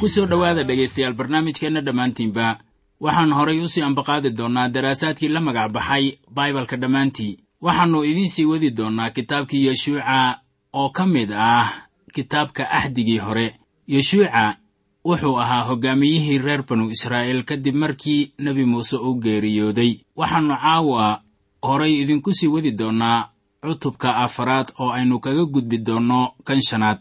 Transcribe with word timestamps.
ku 0.00 0.06
soo 0.08 0.26
dhowaada 0.26 0.62
dhegaystayaal 0.64 1.14
barnaamijkeenna 1.14 1.80
dhammaantiinba. 1.80 2.58
Waxaan 3.00 3.32
horay 3.32 3.60
u 3.60 3.68
sii 3.68 3.82
ambaqaadi 3.82 4.30
doonnaa 4.30 4.68
daraasaadkii 4.68 5.28
la 5.28 5.40
magac 5.40 5.72
baxay 5.72 6.04
baibalka 6.34 6.76
dhammaantii. 6.76 7.38
Waxaannu 7.60 8.04
idiin 8.04 8.28
sii 8.28 8.44
wadi 8.44 8.70
doonnaa 8.70 9.10
kitaabkii 9.10 9.66
yeshuuca 9.66 10.38
oo 10.72 10.90
ka 10.90 11.06
mid 11.06 11.30
ah 11.32 11.68
kitaabka 12.14 12.70
ahdigii 12.70 13.18
hore. 13.18 13.54
Yeshuuca 13.86 14.56
wuxuu 15.04 15.38
ahaa 15.40 15.62
hoggaamiyihii 15.68 16.38
reer 16.38 16.62
banu 16.68 16.90
israa'iil 16.90 17.42
kadib 17.44 17.74
markii 17.74 18.30
nebi 18.38 18.64
muuse 18.64 18.96
uu 18.96 19.14
geeriyooday. 19.14 20.00
Waxaannu 20.16 20.54
caawa 20.62 21.22
horay 21.62 21.94
idinku 22.02 22.32
sii 22.34 22.46
wadi 22.46 22.70
doonnaa 22.72 23.28
cutubka 23.62 24.16
afaraad 24.16 24.68
oo 24.78 24.90
aynu 24.90 25.18
kaga 25.20 25.44
gudbi 25.44 25.78
doonno 25.78 26.34
kan 26.44 26.62
shanaad 26.62 26.98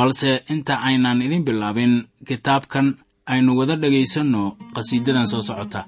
balse 0.00 0.30
inta 0.54 0.74
aynan 0.88 1.18
idin 1.26 1.42
bilaabin 1.48 1.92
kitaabkan 2.28 2.86
aynu 3.32 3.50
wada 3.58 3.74
dhegaysanno 3.82 4.42
qhasiidadan 4.74 5.26
soo 5.32 5.42
socota 5.48 5.80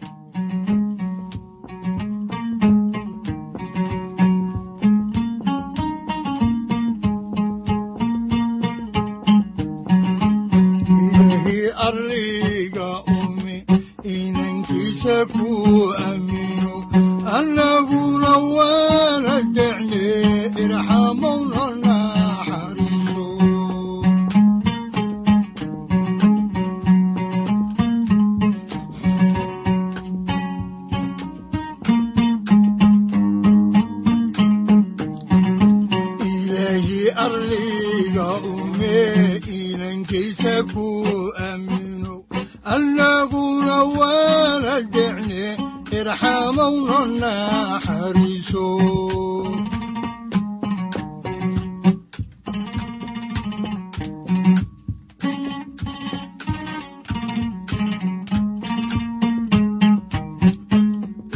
decne 45.42 45.98
irxamowna 45.98 47.00
naxariiso 47.20 48.66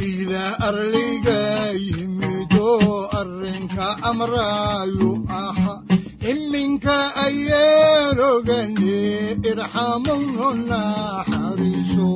ilaa 0.08 0.52
arliga 0.68 1.40
yimido 1.86 2.68
arrinka 3.20 3.86
amraayu 4.10 5.10
aha. 5.40 5.74
Iminka 6.30 6.96
ayaan 7.26 8.18
ogane 8.32 9.00
irxamowna 9.50 10.48
naxariiso 10.70 12.10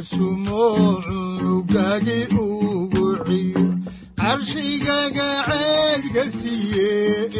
adaa 0.00 0.08
casumo 0.08 1.00
cunugagi 1.04 2.20
ugu 2.40 3.06
ciyo 3.26 3.64
carshigaga 4.16 5.28
ceedka 5.46 6.24
siiye 6.36 6.90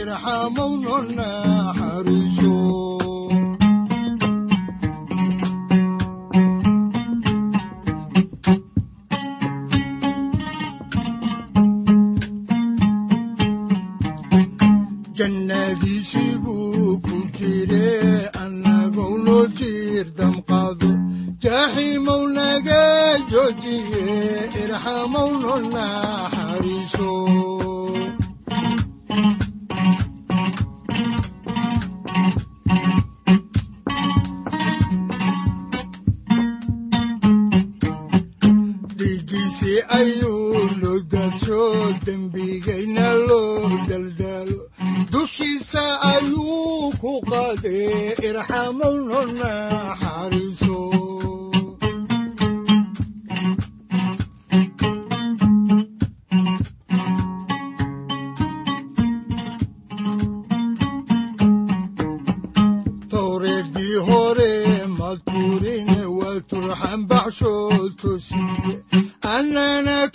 irxamowna 0.01 1.30
anana 69.23 70.10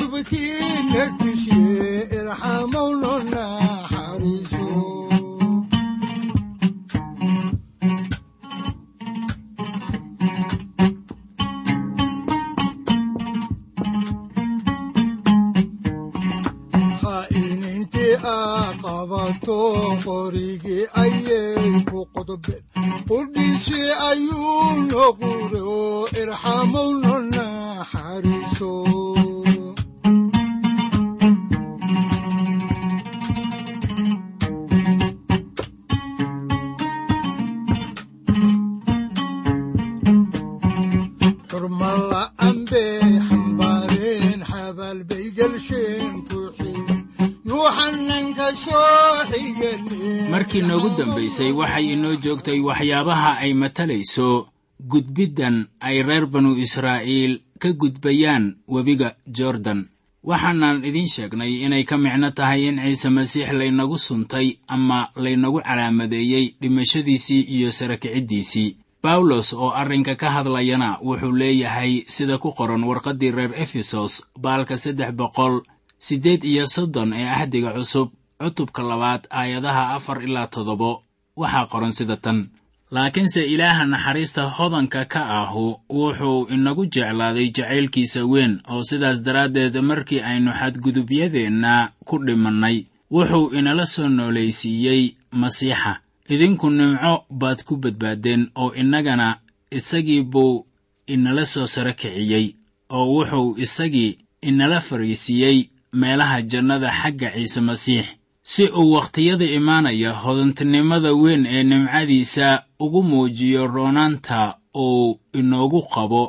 markii 50.32 50.62
noogu 50.62 50.90
dambaysay 50.98 51.52
waxay 51.52 51.86
inoo 51.94 52.16
joogtay 52.24 52.60
waxyaabaha 52.60 53.38
ay 53.44 53.54
matalayso 53.54 54.48
gudbiddan 54.92 55.68
ay 55.80 56.04
reer 56.04 56.26
banu 56.28 56.56
israa'iil 56.58 57.42
ka 57.60 57.70
gudbayaan 57.74 58.56
webiga 58.68 59.16
jordan. 59.28 59.88
Waxaanan 60.24 60.84
idiin 60.86 61.08
sheegnay 61.10 61.64
inay 61.66 61.84
ka 61.86 61.98
micno 61.98 62.32
tahay 62.32 62.68
in 62.68 62.78
ciise 62.82 63.10
masiix 63.10 63.52
laynagu 63.54 63.98
suntay 63.98 64.58
ama 64.68 65.10
laynagu 65.16 65.62
calaamadeeyey 65.62 66.56
dhimashadiisii 66.62 67.42
iyo 67.42 67.72
sarakiciddiisii 67.72 68.76
bawlos 69.04 69.54
oo 69.54 69.70
arrinka 69.70 70.16
ka 70.16 70.30
hadlayana 70.32 70.98
wuxuu 71.02 71.32
leeyahay 71.32 72.04
sida 72.08 72.38
ku 72.38 72.52
qoran 72.52 72.84
warqaddii 72.84 73.32
reer 73.32 73.54
efesos 73.54 74.26
baalka 74.38 74.78
saddex 74.78 75.12
boqol 75.14 75.62
siddeed 76.00 76.44
iyo 76.44 76.68
soddon 76.68 77.14
ee 77.14 77.28
ahdiga 77.30 77.72
cusub 77.74 78.10
cutubka 78.40 78.84
labaad 78.84 79.28
aayadaha 79.30 79.96
afar 79.96 80.24
ilaa 80.24 80.48
toddobo. 80.48 81.04
Waxaa 81.36 81.66
qoran 81.72 81.92
sida 81.92 82.18
tan. 82.18 82.48
Laakiinse 82.92 83.44
ilaaha 83.46 83.86
naxariista 83.86 84.44
hodanka 84.50 85.06
ka 85.06 85.22
ahu 85.42 85.80
wuxuu 85.90 86.48
inagu 86.54 86.86
jeclaaday 86.86 87.50
jacaylkiisa 87.52 88.26
weyn 88.26 88.62
oo 88.70 88.84
sidaas 88.84 89.20
daraaddeed 89.26 89.76
markii 89.82 90.20
aynu 90.22 90.52
xadgudubyadeenna 90.60 91.92
ku 92.06 92.18
dhimannay 92.26 92.86
wuxuu 93.12 93.50
inala 93.58 93.86
soo 93.86 94.08
noolaysiiyey 94.10 95.14
masiixa. 95.32 96.00
Idinku 96.30 96.70
nimco 96.70 97.26
baad 97.30 97.64
ku 97.64 97.76
badbaaddeen 97.78 98.50
oo 98.56 98.72
innagana 98.74 99.38
isagii 99.72 100.22
buu 100.24 100.66
inala 101.08 101.46
soo 101.46 101.68
saro 101.68 101.94
kiciyey 101.94 102.56
oo 102.90 103.06
wuxuu 103.16 103.56
isagii 103.58 104.18
inala 104.42 104.80
fariisiiyey 104.82 105.70
meelaha 106.02 106.38
jannada 106.52 106.90
xagga 107.02 107.30
ciise 107.36 107.62
masiix 107.70 108.06
si 108.52 108.64
uu 108.80 108.92
wakhtiyada 108.96 109.46
imaanaya 109.58 110.12
hodantinimada 110.22 111.12
weyn 111.22 111.44
ee 111.56 111.64
nimcadiisa 111.64 112.48
ugu 112.80 113.02
muujiyo 113.10 113.68
roonaanta 113.76 114.40
uu 114.86 115.20
inoogu 115.40 115.82
qabo 115.94 116.24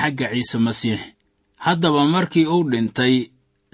xagga 0.00 0.26
ciise 0.32 0.58
masiix. 0.66 1.00
Haddaba 1.64 2.02
markii 2.14 2.46
uu 2.46 2.64
dhintay 2.70 3.14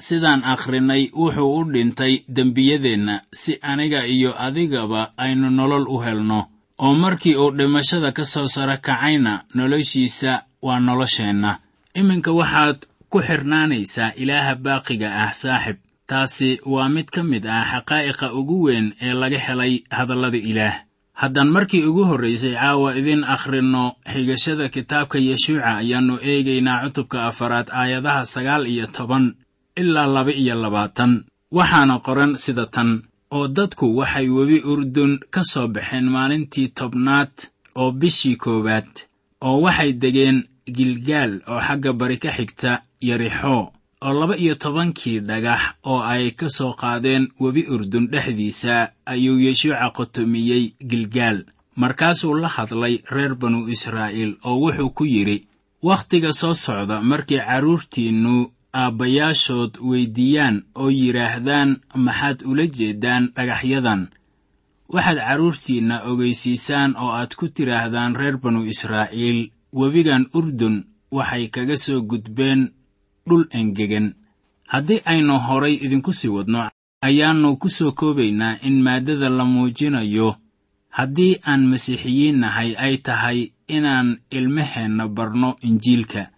sidaan 0.06 0.42
akhrinay 0.52 1.02
wuxuu 1.20 1.50
u 1.58 1.64
dhintay 1.72 2.14
dembiyadeenna 2.36 3.14
si 3.40 3.52
aniga 3.62 4.00
iyo 4.06 4.30
adigaba 4.46 5.12
aynu 5.16 5.50
nolol 5.50 5.86
u 5.88 5.98
helno 6.04 6.40
oo 6.84 6.94
markii 6.94 7.36
uu 7.36 7.50
dhimashada 7.58 8.12
ka 8.16 8.24
soo 8.24 8.48
saro 8.54 8.76
kacayna 8.86 9.44
noloshiisa 9.54 10.32
waa 10.62 10.80
nolosheenna. 10.80 11.58
Iminka 11.94 12.32
waxaad 12.32 12.78
ku 13.12 13.18
xidhnaanaysaa 13.28 14.10
ilaaha 14.22 14.54
baaqiga 14.64 15.08
ah 15.24 15.32
saaxib. 15.42 15.76
Taasi 16.10 16.50
waa 16.72 16.88
mid 16.94 17.08
ka 17.14 17.22
mid 17.22 17.44
ah 17.46 17.64
xaqaa'iqa 17.72 18.26
ugu 18.38 18.56
weyn 18.66 18.86
ee 19.06 19.12
laga 19.20 19.38
helay 19.46 19.72
hadallada 19.96 20.38
ilaah. 20.50 20.76
Haddaan 21.20 21.50
markii 21.56 21.84
ugu 21.90 22.02
horraysay 22.10 22.54
caawa 22.60 22.88
idin 23.00 23.22
akhrinno 23.34 23.84
xigashada 24.12 24.66
kitaabka 24.74 25.18
yeshuuca 25.28 25.70
ayaannu 25.80 26.14
eegaynaa 26.30 26.78
cutubka 26.84 27.18
afaraad 27.30 27.68
aayadaha 27.80 28.22
sagaal 28.34 28.64
iyo 28.72 28.86
toban 28.96 29.24
ilaa 29.80 30.06
laba 30.14 30.32
iyo 30.42 30.54
labaatan. 30.62 31.12
Waxaana 31.56 31.94
qoran 32.06 32.32
sida 32.44 32.66
tan 32.74 32.90
oo 33.36 33.46
dadku 33.56 33.86
waxay 33.98 34.28
webi 34.36 34.58
urdun 34.72 35.12
ka 35.34 35.42
soo 35.50 35.68
baxeen 35.74 36.06
maalintii 36.14 36.68
tobnaad 36.78 37.32
oo 37.80 37.90
bishii 38.00 38.36
koowaad 38.44 38.90
oo 39.46 39.56
waxay 39.64 39.92
degeen 40.02 40.38
gilgaal 40.66 41.32
oo 41.48 41.60
xagga 41.66 41.92
bari 41.92 42.18
ka 42.18 42.30
xigta 42.36 42.82
yarixoo 43.00 43.72
oo 44.06 44.12
laba 44.20 44.34
iyo 44.36 44.54
tobankii 44.54 45.20
dhagax 45.28 45.62
oo 45.90 46.00
ay 46.02 46.30
ka 46.38 46.48
soo 46.48 46.72
qaadeen 46.80 47.28
webi 47.40 47.62
urdun 47.74 48.06
dhexdiisa 48.12 48.92
ayuu 49.06 49.38
yeshuuca 49.40 49.90
qotomiyey 49.96 50.74
gilgaal. 50.90 51.38
Markaasuu 51.76 52.34
la 52.34 52.48
hadlay 52.48 53.00
reer 53.14 53.34
banu 53.34 53.68
israa'iil 53.68 54.36
oo 54.44 54.56
wuxuu 54.62 54.90
ku 54.90 55.04
yidhi 55.04 55.46
wakhtiga 55.82 56.32
soo 56.32 56.54
socda 56.54 57.00
markii 57.02 57.38
carruurtiinnu 57.48 58.34
aabbayaashood 58.74 59.72
weyddiiyaan 59.88 60.56
oo 60.74 60.90
yidhaahdaan 60.90 61.70
maxaad 61.96 62.38
ula 62.50 62.66
jeeddaan 62.66 63.24
dhagaxyadan. 63.36 64.02
Waxaad 64.92 65.18
carruurtiinna 65.26 65.96
ogeysiisaan 66.10 66.90
oo 67.02 67.10
aad 67.18 67.32
ku 67.38 67.48
tidhaahdaan 67.48 68.16
reer 68.20 68.36
banu 68.42 68.60
israa'iil 68.72 69.40
webigan 69.72 70.26
urdun 70.34 70.84
waxay 71.10 71.48
kaga 71.54 71.76
soo 71.76 72.00
gudbeen 72.10 72.60
dhul 73.28 73.44
engegan 73.50 74.14
haddii 74.72 75.00
aynu 75.04 75.38
horay 75.46 75.74
idinku 75.84 76.12
sii 76.12 76.28
wadno 76.36 76.70
ayaannu 77.06 77.56
ku 77.56 77.68
soo 77.68 77.92
koobaynaa 77.92 78.58
in 78.62 78.82
maaddada 78.82 79.28
la 79.28 79.44
muujinayo. 79.44 80.36
Haddii 80.98 81.40
aan 81.48 81.62
masiixiyiin 81.70 82.36
nahay 82.40 82.70
ay 82.76 82.96
tahay 83.06 83.38
inaan 83.68 84.08
ilmaheenna 84.30 85.08
barno 85.08 85.56
injiilka. 85.62 86.28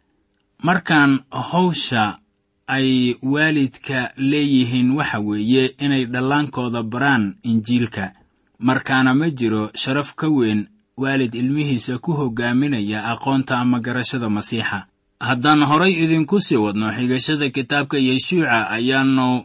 Markaan 0.62 1.12
hawsha 1.30 2.18
ay 2.66 3.14
waalidka 3.22 4.12
leeyihiin 4.16 4.90
waxa 4.96 5.18
weeye 5.20 5.74
inay 5.84 6.04
dhallaankooda 6.06 6.82
baraan 6.82 7.34
injiilka. 7.42 8.12
Markaana 8.58 9.14
ma 9.14 9.30
jiro 9.30 9.70
sharaf 9.74 10.14
ka 10.14 10.28
weyn 10.28 10.66
waalid 10.96 11.34
ilmihiisa 11.34 11.98
ku 11.98 12.12
hoggaaminaya 12.12 13.04
aqoonta 13.12 13.58
ama 13.58 13.80
garashada 13.80 14.28
masiixa. 14.28 14.86
Haddaan 15.20 15.62
horay 15.62 15.92
idinku 16.04 16.40
sii 16.40 16.56
wadno 16.56 16.90
xigashada 16.92 17.50
kitaabka 17.50 17.98
yeshuuca 17.98 18.70
ayaannu 18.70 19.44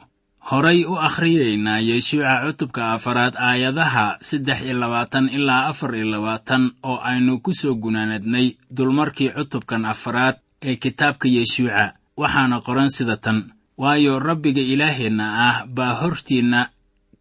horay 0.50 0.84
u 0.86 0.98
akhriyaynaa 0.98 1.80
yeshuuca 1.80 2.42
cutubka 2.46 2.92
afaraad 2.94 3.34
aayadaha 3.38 4.18
saddex 4.22 4.62
iyo 4.62 4.74
labaatan 4.80 5.30
ilaa 5.30 5.66
afar 5.72 5.96
iyo 5.96 6.06
labaatan 6.06 6.72
oo 6.84 6.98
aynu 7.02 7.40
ku 7.40 7.54
soo 7.54 7.76
gunaanadnay 7.76 8.58
dulmarkii 8.72 9.30
cutubkan 9.38 9.86
afaraad 9.86 10.36
ee 10.62 10.76
kitaabka 10.76 11.28
yeshuuca. 11.28 11.94
Waxaana 12.18 12.60
qoran 12.60 12.90
sida 12.90 13.18
tan 13.18 13.52
waayo 13.78 14.20
rabbiga 14.20 14.62
ilaaheenna 14.62 15.26
ah 15.50 15.66
baa 15.66 15.94
hortiinna 16.02 16.70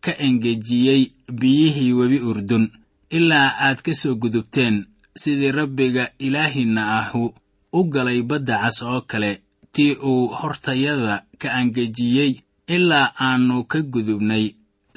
ka 0.01 0.13
engejiyey 0.19 1.13
biyihii 1.33 1.93
webi 1.93 2.19
urdun 2.21 2.71
ilaa 3.17 3.49
aad 3.67 3.79
ka 3.87 3.93
soo 4.01 4.15
gudubteen 4.23 4.77
sidii 5.21 5.53
rabbiga 5.61 6.05
ilaahiinna 6.27 6.83
ahu 6.99 7.35
u 7.79 7.81
galay 7.93 8.21
badda 8.31 8.55
cas 8.63 8.79
oo 8.83 9.01
kale 9.11 9.33
tii 9.75 9.95
uu 10.11 10.29
hortayada 10.39 11.15
ka 11.41 11.49
angejiyey 11.59 12.33
ilaa 12.77 13.13
aannu 13.27 13.65
ka 13.71 13.79
gudubnay 13.93 14.45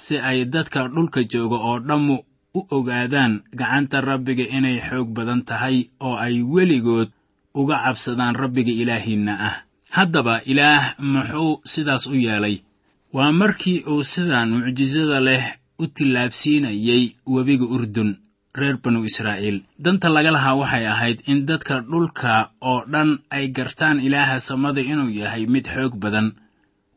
si 0.03 0.15
ay 0.29 0.39
dadka 0.53 0.87
dhulka 0.93 1.21
jooga 1.31 1.57
oo 1.69 1.79
dhammu 1.87 2.15
u 2.59 2.61
ogaadaan 2.75 3.33
gacanta 3.59 4.01
rabbiga 4.09 4.45
inay 4.57 4.77
xoog 4.87 5.09
badan 5.15 5.41
tahay 5.47 5.77
oo 6.05 6.15
ay 6.25 6.35
weligood 6.53 7.09
uga 7.59 7.75
cabsadaan 7.83 8.35
rabbiga 8.41 8.73
ilaahiinna 8.81 9.33
ah. 9.49 9.55
Haddaba 9.97 10.33
ilaah 10.51 10.83
muxuu 10.99 11.61
sidaas 11.71 12.03
u 12.07 12.15
yeelay 12.25 12.57
waa 13.15 13.31
markii 13.31 13.83
uu 13.91 14.03
sidaan 14.03 14.49
mucjisada 14.55 15.19
leh 15.27 15.45
u 15.83 15.85
tillaabsiinayey 15.95 17.03
webiga 17.33 17.65
urdun 17.75 18.09
reer 18.59 18.77
banu 18.83 18.99
israa'iil. 19.09 19.57
Danta 19.83 20.07
laga 20.15 20.31
lahaa 20.35 20.55
waxay 20.61 20.85
ahayd 20.93 21.19
in 21.31 21.45
dadka 21.49 21.81
dhulka 21.91 22.51
oo 22.61 22.83
dhan 22.91 23.09
ay 23.35 23.45
gartaan 23.57 23.99
ilaaha 24.07 24.39
samada 24.39 24.81
inuu 24.81 25.09
yahay 25.21 25.45
mid 25.53 25.65
xoog 25.73 25.95
badan 26.03 26.27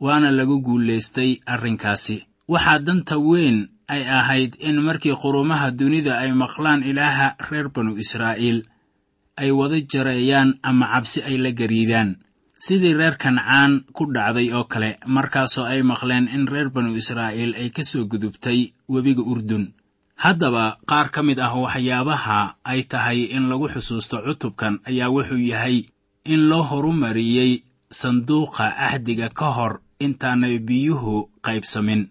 waana 0.04 0.30
lagu 0.38 0.56
guulaystay 0.66 1.30
arrinkaasi. 1.46 2.16
Waxaa 2.52 2.78
danta 2.86 3.16
weyn 3.18 3.58
ay 3.94 4.02
ahayd 4.18 4.52
in 4.68 4.76
markii 4.86 5.16
qurumaha 5.22 5.70
dunida 5.70 6.18
ay 6.22 6.30
maqlaan 6.42 6.82
ilaaha 6.90 7.36
reer 7.50 7.68
banu 7.74 7.92
israa'iil 8.04 8.58
ay 9.42 9.50
wada 9.58 9.78
jareeyaan 9.92 10.50
ama 10.62 10.86
cabsi 10.92 11.18
ay 11.28 11.36
la 11.44 11.50
gariiraan 11.60 12.10
sidii 12.64 12.94
reer 12.98 13.16
kancaan 13.22 13.72
ku 13.96 14.02
dhacday 14.14 14.48
oo 14.56 14.64
kale 14.72 14.90
markaasoo 15.16 15.66
ay 15.72 15.80
maqleen 15.90 16.26
in 16.34 16.46
reer 16.52 16.68
banu 16.74 16.90
israa'iil 17.00 17.52
ay 17.60 17.68
ka 17.76 17.82
soo 17.90 18.04
gudubtay 18.10 18.72
webiga 18.92 19.22
urdun. 19.32 19.64
Haddaba 20.24 20.78
qaar 20.90 21.10
ka 21.14 21.20
mid 21.22 21.38
ah 21.46 21.52
waxyaabaha 21.64 22.56
ay 22.70 22.80
tahay 22.90 23.20
in 23.36 23.48
lagu 23.50 23.66
xusuusto 23.68 24.16
cutubkan 24.26 24.74
ayaa 24.88 25.10
wuxuu 25.14 25.42
yahay 25.52 25.76
in 26.32 26.48
loo 26.48 26.62
horumariyey 26.70 27.52
sanduuqa 27.90 28.64
axdiga 28.86 29.28
ka 29.38 29.48
hor 29.56 29.72
intaanay 30.00 30.58
biyuhu 30.58 31.28
qaybsamin 31.44 32.02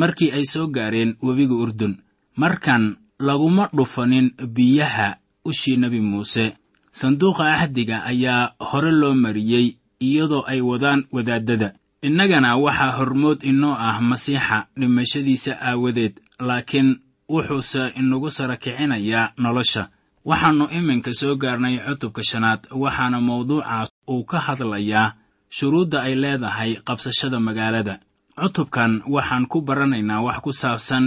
markii 0.00 0.30
ay 0.36 0.44
soo 0.44 0.66
gaareen 0.76 1.16
webiga 1.22 1.54
urdun. 1.54 1.94
Markan 2.38 2.96
laguma 3.18 3.68
dhufanin 3.76 4.30
biyaha 4.56 5.18
ushii 5.44 5.76
nebi 5.76 6.00
muuse. 6.00 6.54
Sanduuqa 6.92 7.44
axdiga 7.58 7.96
ayaa 8.10 8.54
hore 8.70 8.90
loo 9.00 9.14
mariyey 9.14 9.76
iyadoo 10.00 10.44
ay 10.46 10.60
wadaan 10.60 11.04
wadaaddada 11.12 11.74
innagana 12.02 12.56
waxaa 12.56 12.96
hormood 12.98 13.42
inoo 13.42 13.74
ah 13.74 14.00
masiixa 14.00 14.66
dhimashadiisa 14.78 15.52
aawadeed 15.60 16.14
laakiin 16.38 17.00
wuxuuse 17.28 17.82
inagu 18.00 18.30
sara 18.30 18.56
kicinayaa 18.56 19.32
nolosha. 19.38 19.88
Waxaannu 20.24 20.66
iminka 20.78 21.12
soo 21.12 21.36
gaarnay 21.36 21.78
cutubka 21.86 22.22
shanaad 22.22 22.60
waxaana 22.70 23.20
mawduucaas 23.20 23.88
uu 24.10 24.24
ka 24.24 24.38
hadlayaa 24.46 25.14
shuruudda 25.50 26.02
ay 26.02 26.14
leedahay 26.14 26.70
qabsashada 26.86 27.40
magaalada. 27.40 27.98
Cutubkan 28.38 29.02
waxaan 29.14 29.46
ku 29.50 29.60
baranaynaa 29.60 30.22
wax 30.22 30.38
ku 30.44 30.52
saabsan 30.52 31.04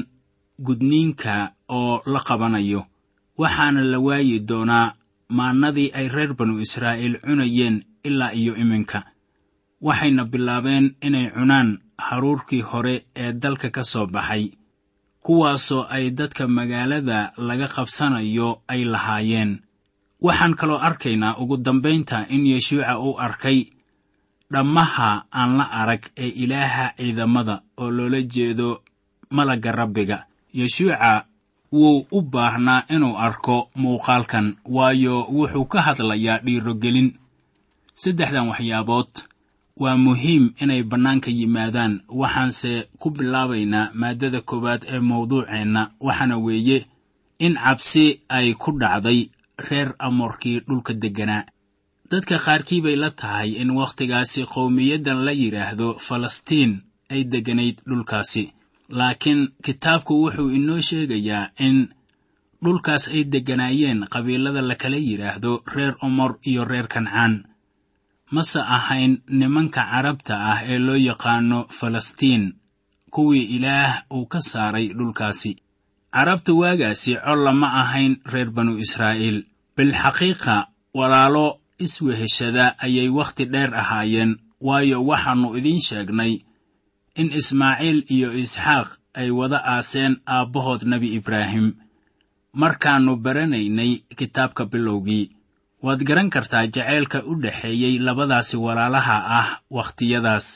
gudniinka 0.59 1.51
oo 1.69 2.01
la 2.05 2.19
qabanayo. 2.19 2.85
Waxaana 3.37 3.81
la 3.83 3.99
waayi 3.99 4.39
doonaa 4.39 4.93
maannadii 5.29 5.91
ay 5.95 6.07
reer 6.09 6.33
banu 6.33 6.59
israa'iil 6.59 7.15
cunayeen 7.23 7.83
ilaa 8.03 8.31
iyo 8.33 8.55
iminka. 8.55 9.03
Waxayna 9.81 10.25
bilaabeen 10.25 10.95
inay 11.01 11.29
cunaan 11.31 11.79
haruurkii 11.97 12.61
hore 12.61 13.05
ee 13.15 13.33
dalka 13.33 13.69
ka 13.69 13.83
soo 13.83 14.05
baxay 14.07 14.51
kuwaasoo 15.25 15.85
ay 15.89 16.09
dadka 16.11 16.47
magaalada 16.47 17.31
laga 17.37 17.67
qabsanayo 17.67 18.61
ay 18.67 18.83
lahaayeen. 18.85 19.59
Waxaan 20.21 20.53
kaloo 20.55 20.77
arkaynaa 20.77 21.35
ugu 21.37 21.57
dambaynta 21.57 22.25
in 22.29 22.45
yeshuuca 22.47 22.99
uu 22.99 23.17
arkay 23.19 23.65
dhammaha 24.51 25.25
aan 25.31 25.57
la 25.57 25.65
arag 25.71 26.03
ee 26.17 26.27
ilaaha 26.43 26.93
ciidamada 26.97 27.61
oo 27.77 27.91
loola 27.91 28.21
jeedo 28.21 28.81
malagga 29.31 29.71
rabbiga. 29.71 30.25
Yeshuuca 30.53 31.25
wuu 31.71 32.05
u 32.11 32.21
baahnaa 32.21 32.83
inuu 32.89 33.17
arko 33.17 33.69
muuqaalkan 33.75 34.55
waayo 34.65 35.25
wuxuu 35.31 35.65
ka 35.65 35.81
hadlayaa 35.81 36.37
dhiirogelin 36.45 37.09
saddexdan 37.95 38.47
waxyaabood 38.51 39.11
waa 39.81 39.97
muhiim 39.97 40.43
inay 40.61 40.83
bannaanka 40.83 41.29
yimaadaan 41.31 41.93
waxaanse 42.21 42.71
ku 42.99 43.09
bilaabaynaa 43.11 43.91
maaddada 44.01 44.41
koowaad 44.49 44.81
ee 44.93 44.99
mawduuceenna 44.99 45.81
waxaana 46.07 46.37
weeye 46.37 46.85
in 47.45 47.53
cabsi 47.63 48.05
ay 48.29 48.53
ku 48.53 48.71
dhacday 48.81 49.29
reer 49.69 49.89
amoorkii 49.99 50.59
dhulka 50.67 50.93
degganaa 50.93 51.43
dadka 52.11 52.35
qaarkii 52.45 52.81
bay 52.85 52.95
la 52.95 53.09
tahay 53.11 53.49
in 53.61 53.69
wakhtigaasi 53.79 54.45
qowmiyaddan 54.53 55.19
la 55.25 55.31
yidhaahdo 55.41 55.87
falastiin 56.07 56.71
ay 57.13 57.23
degganayd 57.23 57.77
dhulkaasi 57.89 58.43
laakiin 58.89 59.41
kitaabku 59.65 60.13
wuxuu 60.23 60.49
inoo 60.57 60.81
sheegayaa 60.81 61.49
in 61.67 61.77
dhulkaas 62.63 63.07
ay 63.07 63.23
degganaayeen 63.33 63.99
qabiilada 64.13 64.61
la 64.61 64.75
kala 64.75 64.97
yidhaahdo 64.97 65.63
reer 65.75 65.95
omor 66.01 66.31
iyo 66.49 66.65
reer 66.65 66.87
kancaan 66.87 67.33
mase 68.35 68.59
ahayn 68.77 69.13
nimanka 69.39 69.81
carabta 69.91 70.35
ah 70.51 70.59
ee 70.71 70.79
loo 70.87 70.95
yaqaano 71.09 71.59
falastiin 71.77 72.43
kuwii 73.13 73.45
ilaah 73.55 73.93
uu 74.15 74.25
ka 74.31 74.39
saaray 74.51 74.87
dhulkaasi. 74.97 75.51
Carabta 76.15 76.51
waagaasi 76.61 77.11
colla 77.25 77.51
ma 77.61 77.67
ahayn 77.81 78.13
reer 78.31 78.49
banu 78.55 78.73
israa'iil. 78.85 79.37
Bilxaqiiqa 79.75 80.55
walaalo 80.97 81.45
isweheshada 81.85 82.65
ayay 82.85 83.09
wakhti 83.17 83.43
dheer 83.53 83.71
ahaayeen 83.81 84.31
waayo 84.67 84.97
waxaannu 85.09 85.47
idiin 85.57 85.81
sheegnay 85.87 86.33
in 87.19 87.27
ismaaciil 87.39 87.99
iyo 88.15 88.29
isxaaq 88.43 88.87
ay 89.19 89.29
wada 89.39 89.59
aaseen 89.73 90.13
aabbahood 90.35 90.81
nebi 90.91 91.09
ibraahim. 91.19 91.67
Markaannu 92.61 93.15
baranaynay 93.25 93.91
kitaabka 94.19 94.63
bilowgii 94.71 95.25
waad 95.85 96.03
garan 96.07 96.29
kartaa 96.29 96.65
jaceylka 96.75 97.23
u 97.25 97.35
dhexeeyey 97.43 97.99
labadaasi 97.99 98.57
walaalaha 98.65 99.17
ah 99.39 99.49
wakhtiyadaas. 99.77 100.47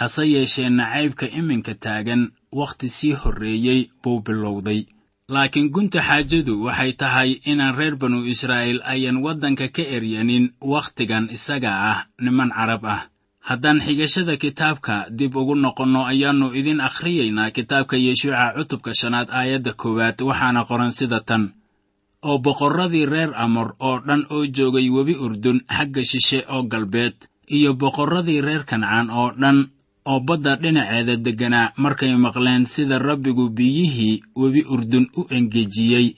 Hase 0.00 0.24
yeeshee 0.34 0.68
nacaybka 0.78 1.26
iminka 1.38 1.74
taagan 1.74 2.22
wakhti 2.60 2.88
sii 2.88 3.12
horreeyey 3.12 3.80
buu 4.02 4.20
bilowday. 4.20 4.80
Laakiin 5.28 5.68
gunta 5.74 6.00
xaajadu 6.08 6.54
waxay 6.64 6.92
tahay 6.92 7.30
inaan 7.50 7.76
reer 7.78 7.96
banu 7.96 8.18
israa'iil 8.32 8.80
ayan 8.84 9.16
waddanka 9.24 9.68
ka 9.76 9.82
eryanin 9.96 10.44
wakhtigan 10.72 11.24
isaga 11.36 11.70
ah 11.92 11.98
niman 12.24 12.50
carab 12.56 12.84
ah. 12.94 13.02
Haddaan 13.48 13.80
xigashada 13.86 14.36
kitaabka 14.36 14.94
dib 15.18 15.36
ugu 15.36 15.54
noqonno 15.64 16.00
ayaannu 16.12 16.48
idin 16.58 16.80
akhriyaynaa 16.88 17.50
kitaabka 17.56 17.96
yeshuuca 18.06 18.54
cutubka 18.56 18.90
shanaad 19.00 19.28
aayadda 19.38 19.72
koowaad 19.80 20.18
waxaana 20.28 20.60
qoran 20.68 20.92
sida 20.98 21.20
tan 21.28 21.42
oo 22.28 22.38
boqorradii 22.44 23.06
reer 23.12 23.30
amor 23.44 23.68
oo 23.88 23.96
dhan 24.06 24.22
oo 24.34 24.42
joogay 24.56 24.86
webi 24.96 25.14
urdun 25.24 25.58
xagga 25.76 26.02
shishe 26.10 26.38
oo 26.54 26.62
galbeed 26.72 27.16
iyo 27.56 27.70
boqorradii 27.82 28.40
reer 28.46 28.62
kancaan 28.70 29.08
oo 29.10 29.28
dhan 29.40 29.58
oo 30.10 30.20
badda 30.26 30.52
dhinaceeda 30.62 31.14
degganaa 31.24 31.72
markay 31.82 32.12
maqleen 32.24 32.64
sida 32.74 32.96
rabbigu 32.98 33.44
biyihii 33.56 34.22
webi 34.40 34.62
urdun 34.74 35.06
u 35.18 35.22
engejiyey. 35.36 36.08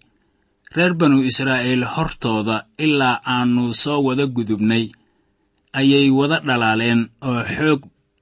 Reer 0.76 0.94
banu 1.00 1.23
israa'iil 1.30 1.84
hortooda 1.94 2.56
ilaa 2.84 3.20
aannu 3.34 3.73
soo 3.82 4.00
wada 4.06 4.26
gudubnay 4.26 4.84
ayay 5.78 6.11
wada 6.18 6.37
dhalaaleen 6.46 7.00
oo 7.28 7.40
xoog 7.56 7.80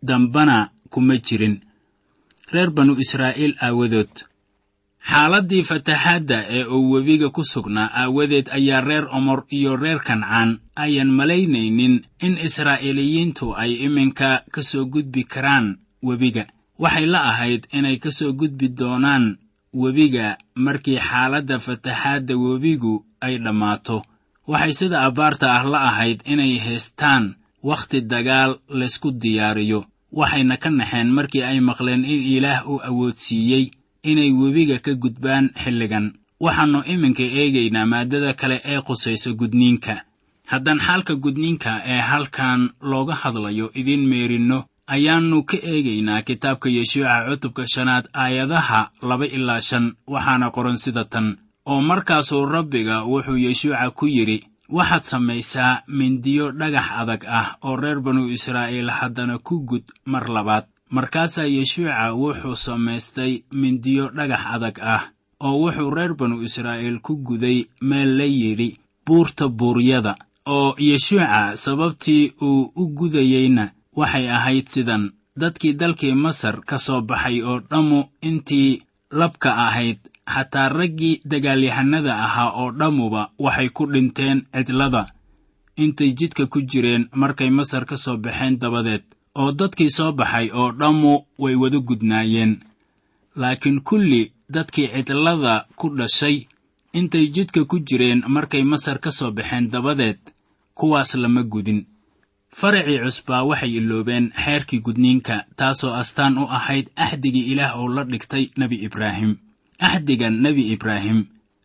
dambana 0.08 0.56
kuma 0.92 1.16
jirin. 1.26 1.56
Reer 2.52 2.70
banu 2.76 2.92
israa'iil 3.04 3.54
aawadood 3.66 4.12
xaaladdii 5.11 5.62
fatahaadda 5.71 6.38
ee 6.56 6.64
uu 6.64 6.90
webiga 6.94 7.28
ku 7.30 7.42
sugnaa 7.44 7.90
aawadeed 8.02 8.47
ayaa 8.59 8.80
reer 8.80 9.04
omor 9.18 9.44
iyo 9.56 9.76
reer 9.76 10.00
kancaan 10.09 10.50
ayan 10.85 11.11
malaynaynin 11.18 11.94
in 12.26 12.35
israa'iiliyiintu 12.47 13.47
ay 13.62 13.73
iminka 13.87 14.30
ka 14.54 14.62
soo 14.62 14.85
gudbi 14.87 15.25
karaan 15.25 15.66
webiga. 16.02 16.44
Waxay 16.78 17.06
la 17.06 17.21
ahayd 17.30 17.62
inay 17.78 17.97
ka 17.99 18.11
soo 18.11 18.32
gudbi 18.32 18.68
doonaan 18.78 19.38
webiga 19.75 20.38
markii 20.54 20.99
xaaladda 21.09 21.59
fatahaadda 21.66 22.35
webigu 22.44 22.94
ay 23.21 23.35
dhammaato. 23.44 24.02
Waxay 24.47 24.73
sida 24.78 25.02
abbaarta 25.06 25.47
ah 25.59 25.64
la 25.73 25.78
ahayd 25.90 26.18
inay 26.32 26.59
haystaan 26.59 27.35
wakhti 27.62 28.00
dagaal 28.12 28.59
laysku 28.78 29.11
diyaariyo 29.23 29.80
waxayna 30.18 30.56
ka 30.62 30.71
naxeen 30.71 31.09
markii 31.16 31.42
ay 31.42 31.59
maqleen 31.68 32.02
in 32.04 32.23
ilaah 32.37 32.61
uu 32.71 32.80
awoodsiiyey 32.88 33.64
inay 34.02 34.32
webiga 34.35 34.78
ka 34.82 34.94
gudbaan 34.94 35.50
xilligan. 35.54 36.12
Waxaannu 36.42 36.82
iminka 36.92 37.23
eegaynaa 37.23 37.87
maaddada 37.87 38.35
kale 38.35 38.61
ee 38.64 38.80
qusaysa 38.82 39.30
gudniinka. 39.38 40.02
Haddaan 40.50 40.80
xaalka 40.87 41.14
gudniinka 41.14 41.82
ee 41.87 42.00
halkan 42.11 42.71
looga 42.82 43.14
hadlayo 43.14 43.71
idiin 43.75 44.04
meerinno 44.11 44.59
ayaannu 44.87 45.42
ka 45.44 45.56
eegaynaa 45.62 46.23
kitaabka 46.23 46.68
yeshuuca 46.68 47.26
cutubka 47.30 47.62
shanaad 47.75 48.04
aayadaha 48.12 48.90
laba 49.09 49.26
ilaa 49.26 49.61
shan 49.61 49.94
waxaana 50.06 50.50
qoran 50.50 50.76
sida 50.76 51.04
tan. 51.04 51.37
Oo 51.71 51.80
markaasuu 51.80 52.47
rabbiga 52.47 53.04
wuxuu 53.06 53.37
yeshuuca 53.47 53.90
ku 53.94 54.06
yidhi 54.06 54.38
waxaad 54.68 55.02
samaysaa 55.02 55.82
mindiyo 55.88 56.50
dhagax 56.50 56.87
adag 57.00 57.23
ah 57.38 57.49
oo 57.62 57.76
reer 57.76 58.00
banu 58.00 58.26
israa'iil 58.37 58.90
haddana 58.90 59.38
ku 59.38 59.62
gud 59.62 59.85
mar 60.06 60.26
labaad 60.26 60.64
markaasaa 60.96 61.49
yeshuuca 61.56 62.12
wuxuu 62.22 62.56
samaystay 62.66 63.32
mindiyo 63.61 64.04
dhagax 64.16 64.42
adag 64.54 64.76
ah 64.94 65.02
oo 65.46 65.54
wuxuu 65.62 65.90
reer 65.96 66.12
banu 66.20 66.37
israa'iil 66.49 66.99
ku 67.06 67.12
guday 67.26 67.58
meel 67.88 68.11
la 68.18 68.25
yidhi 68.25 68.68
buurta 69.06 69.49
buuryada. 69.49 70.14
Oo 70.54 70.75
yeshuuca 70.88 71.56
sababtii 71.64 72.32
uu 72.49 72.72
u 72.80 72.84
gudayeyna 72.99 73.64
waxay 73.99 74.26
ahayd 74.37 74.66
sidan 74.75 75.04
dadkii 75.40 75.72
dalkii 75.80 76.14
masar 76.25 76.56
ka 76.68 76.76
soo 76.78 77.00
baxay 77.08 77.42
oo 77.42 77.58
dhammu 77.70 78.00
intii 78.28 78.82
labka 79.11 79.50
ahayd 79.66 79.99
xataa 80.34 80.68
raggii 80.68 81.20
dagaalyahanada 81.30 82.12
ahaa 82.26 82.50
oo 82.62 82.70
dhammuba 82.78 83.22
waxay 83.44 83.68
ku 83.76 83.87
dhinteen 83.92 84.38
cidlada. 84.54 85.02
Intay 85.76 86.12
jidka 86.18 86.46
ku 86.52 86.58
jireen 86.70 87.08
markay 87.20 87.50
masar 87.50 87.84
ka 87.90 87.96
soo 87.96 88.16
baxeen 88.25 88.58
dabadeed 88.61 89.04
oo 89.40 89.52
dadkii 89.52 89.90
soo 89.96 90.12
baxay 90.12 90.46
oo 90.60 90.72
dhammu 90.72 91.12
way 91.38 91.54
wada 91.62 91.78
gudnaayeen. 91.88 92.52
Laakiin 93.40 93.80
kulli 93.88 94.32
dadkii 94.54 94.88
cidlada 94.94 95.54
ku 95.76 95.86
dhashay 95.98 96.36
intay 96.92 97.26
jidka 97.34 97.64
ku 97.64 97.76
jireen 97.88 98.20
markay 98.34 98.62
masar 98.62 98.98
ka 99.04 99.10
soo 99.10 99.30
baxeen 99.36 99.70
dabadeed 99.72 100.18
kuwaas 100.74 101.14
lama 101.14 101.42
gudin. 101.42 101.80
Faracii 102.58 102.98
cusbaa 103.04 103.42
waxay 103.48 103.72
iloobeen 103.78 104.26
xeerkii 104.44 104.80
gudniinka 104.84 105.44
taasoo 105.56 105.94
astaan 106.00 106.38
u 106.38 106.44
ahayd 106.56 106.86
axdigii 106.96 107.46
ilaah 107.52 107.72
oo 107.80 107.88
la 107.88 108.04
dhigtay 108.04 108.44
nebi 108.56 108.76
ibraahim. 108.86 109.36
Axdigan 109.78 110.34
nebi 110.44 110.62
ibraahim 110.74 111.18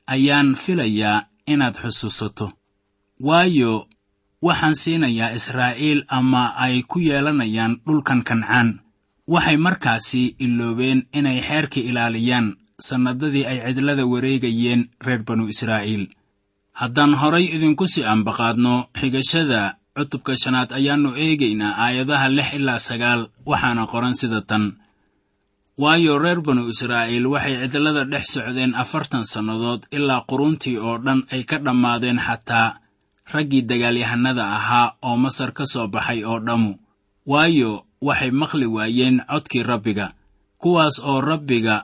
ayaan 0.08 0.56
filayaa 0.56 1.26
inaad 1.46 1.76
xusuusato. 1.82 2.48
Waayo 3.20 3.88
waxaan 4.42 4.76
siinayaa 4.76 5.34
israa'iil 5.34 6.06
ama 6.08 6.54
ay 6.58 6.84
ku 6.86 7.00
yeelanayaan 7.02 7.82
dhulkan 7.86 8.22
kancaan. 8.24 8.80
Waxay 9.28 9.58
markaasi 9.58 10.36
iloobeen 10.40 11.08
inay 11.14 11.42
xeerka 11.42 11.80
ilaaliyaan 11.82 12.56
sannadadii 12.80 13.46
ay 13.50 13.58
cidlada 13.74 14.06
wareegayeen 14.06 14.90
reer 15.06 15.22
banu 15.28 15.50
israa'iil. 15.50 16.08
Haddaan 16.80 17.14
horay 17.18 17.46
idinku 17.56 17.88
sii 17.90 18.06
ambaqaadno 18.06 18.74
xigashada 19.00 19.62
cutubka 19.98 20.38
shanaad 20.38 20.70
ayaannu 20.78 21.18
eegaynaa 21.18 21.74
aayadaha 21.84 22.30
lix 22.30 22.50
ilaa 22.54 22.80
sagaal 22.80 23.22
waxaana 23.50 23.84
qoran 23.92 24.14
sida 24.14 24.42
tan. 24.50 24.78
Waayo 25.82 26.18
reer 26.24 26.40
banu 26.46 26.70
israa'iil 26.70 27.26
waxay 27.34 27.56
cidlada 27.74 28.04
dhex 28.06 28.26
socdeen 28.38 28.78
afartan 28.78 29.26
sannadood 29.26 29.82
ilaa 29.98 30.22
quruntii 30.30 30.78
oo 30.78 30.98
dhan 31.06 31.20
ay 31.34 31.44
ka 31.50 31.58
dhammaadeen 31.66 32.20
xataa 32.28 32.78
raggii 33.34 33.62
dagaalyahanada 33.70 34.44
ahaa 34.58 34.88
oo 35.08 35.18
masar 35.18 35.52
ka 35.58 35.66
soo 35.66 35.88
baxay 35.88 36.24
oo 36.24 36.40
dhammu. 36.40 36.74
Waayo 37.32 37.72
waxay 38.02 38.32
maqli 38.32 38.66
waayeen 38.76 39.18
codkii 39.30 39.64
rabbiga 39.64 40.14
kuwaas 40.62 41.00
oo 41.00 41.22
rabbiga 41.22 41.76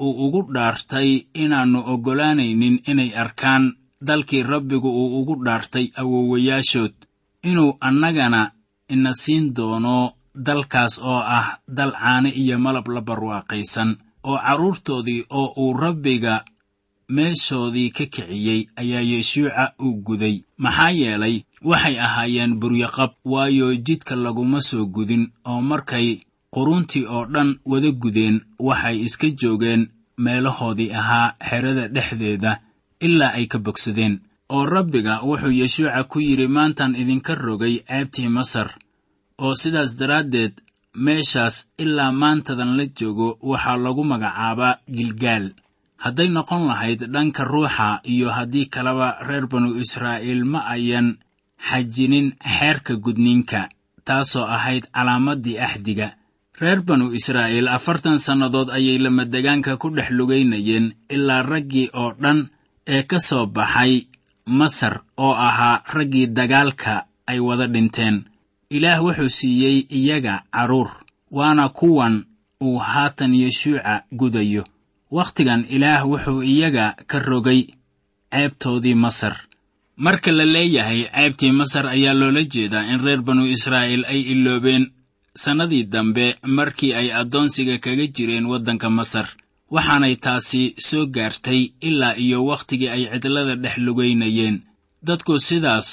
uu 0.00 0.14
ugu 0.26 0.40
dhaartay 0.54 1.10
inaannu 1.42 1.80
oggolaanaynin 1.92 2.76
inay 2.90 3.10
arkaan 3.22 3.64
dalkii 4.06 4.42
rabbigu 4.42 4.90
uu 5.00 5.20
ugu 5.20 5.34
dhaartay 5.44 5.86
awowayaashood 6.00 6.94
inuu 7.50 7.76
annagana 7.80 8.50
ina 8.88 9.12
siin 9.14 9.54
doono 9.56 10.12
dalkaas 10.46 10.98
oo 10.98 11.20
ah 11.38 11.58
dal 11.68 11.92
caane 11.92 12.30
iyo 12.42 12.58
malab 12.58 12.88
la 12.94 13.00
barwaaqaysan 13.08 13.90
oo 14.28 14.38
carruurtoodii 14.38 15.20
oo 15.30 15.46
uu 15.62 15.72
rabbiga 15.84 16.44
meeshoodii 17.16 17.90
ka 17.96 18.04
kiciyey 18.14 18.60
ayaa 18.80 19.00
yeshuuca 19.12 19.64
u 19.86 19.88
guday. 20.06 20.36
Maxaa 20.64 20.90
yeelay 21.00 21.36
waxay 21.70 21.96
ahaayeen 22.06 22.52
buryaqab 22.60 23.10
waayo 23.32 23.68
jidka 23.86 24.14
laguma 24.24 24.60
soo 24.68 24.86
gudin 24.94 25.24
oo 25.50 25.60
markay 25.70 26.08
quruntii 26.54 27.04
oo 27.14 27.24
dhan 27.32 27.50
wada 27.70 27.90
gudeen 28.02 28.36
waxay 28.66 28.96
iska 29.06 29.28
joogeen 29.40 29.82
meelahoodii 30.24 30.92
ahaa 31.00 31.34
xerada 31.48 31.88
dhexdeeda 31.94 32.60
ilaa 33.06 33.32
ay 33.38 33.46
ka 33.52 33.58
bogsadeen. 33.58 34.14
Oo 34.54 34.64
rabbiga 34.74 35.14
wuxuu 35.28 35.50
yeshuuca 35.60 36.04
ku 36.10 36.18
yidhi 36.20 36.46
maantaan 36.56 36.96
idinka 37.02 37.34
rogay 37.34 37.74
ceebtii 37.88 38.28
masar 38.36 38.68
oo 39.44 39.54
sidaas 39.60 39.96
daraaddeed 40.00 40.52
meeshaas 41.04 41.56
ilaa 41.82 42.12
maantadan 42.12 42.76
la 42.78 42.84
joogo 42.98 43.28
waxaa 43.50 43.76
lagu 43.84 44.02
magacaabaa 44.04 44.78
gilgaal 44.96 45.46
hadday 46.04 46.28
noqon 46.36 46.62
lahayd 46.70 47.00
dhanka 47.14 47.44
ruuxa 47.44 48.00
iyo 48.12 48.28
haddii 48.36 48.66
kaleba 48.74 49.08
reer 49.28 49.46
banu 49.46 49.70
israa'iil 49.82 50.44
ma 50.52 50.60
ayan 50.74 51.08
xajinin 51.68 52.26
xeerka 52.56 52.94
gudniinka 53.04 53.68
taasoo 54.04 54.46
ahayd 54.56 54.84
calaamaddii 54.94 55.58
axdiga. 55.66 56.08
Reer 56.60 56.80
banu 56.82 57.06
israa'iil 57.18 57.68
afartan 57.68 58.18
sannadood 58.18 58.68
ayay 58.70 58.98
lamadegaanka 58.98 59.76
ku 59.78 59.88
dhex 59.96 60.10
lugaynayeen 60.10 60.86
ilaa 61.14 61.42
raggii 61.42 61.88
oo 61.94 62.10
dhan 62.22 62.38
ee 62.94 63.02
ka 63.10 63.18
soo 63.28 63.46
baxay 63.46 64.06
masar 64.46 64.94
oo 65.16 65.34
ahaa 65.48 65.82
raggii 65.94 66.26
dagaalka 66.26 67.06
ay 67.30 67.38
wada 67.38 67.66
dhinteen. 67.66 68.16
Ilaah 68.70 68.98
wuxuu 69.04 69.28
siiyey 69.38 69.86
iyaga 69.98 70.42
carruur 70.50 70.90
waana 71.30 71.68
kuwan 71.68 72.24
uu 72.60 72.78
haatan 72.78 73.34
yeshuuca 73.34 74.02
gudayo 74.12 74.64
wakhtigan 75.16 75.62
ilaah 75.74 76.02
wuxuu 76.10 76.42
iyaga 76.52 76.86
ka 77.10 77.18
rogay 77.30 77.60
ceebtoodii 78.32 78.94
masar. 79.04 79.34
Marka 80.04 80.30
la 80.32 80.44
leeyahay 80.54 81.00
ceebtii 81.12 81.52
masar 81.60 81.86
ayaa 81.94 82.14
loola 82.20 82.42
jeedaa 82.52 82.84
in 82.92 83.00
reer 83.04 83.20
banu 83.26 83.44
israa'iil 83.56 84.04
ay 84.12 84.20
iloobeen 84.32 84.84
sannadii 85.42 85.84
dambe 85.94 86.26
markii 86.56 86.92
ay 87.00 87.08
addoonsiga 87.20 87.76
kaga 87.84 88.06
jireen 88.16 88.46
waddanka 88.52 88.88
masar 88.98 89.26
waxaanay 89.74 90.14
taasi 90.24 90.62
soo 90.88 91.06
gaartay 91.16 91.60
ilaa 91.88 92.14
iyo 92.24 92.38
wakhtigii 92.50 92.88
ay 92.94 93.02
cidlada 93.12 93.54
dhex 93.62 93.76
lugaynayeen 93.86 94.56
dadku 95.06 95.38
sidaas 95.48 95.88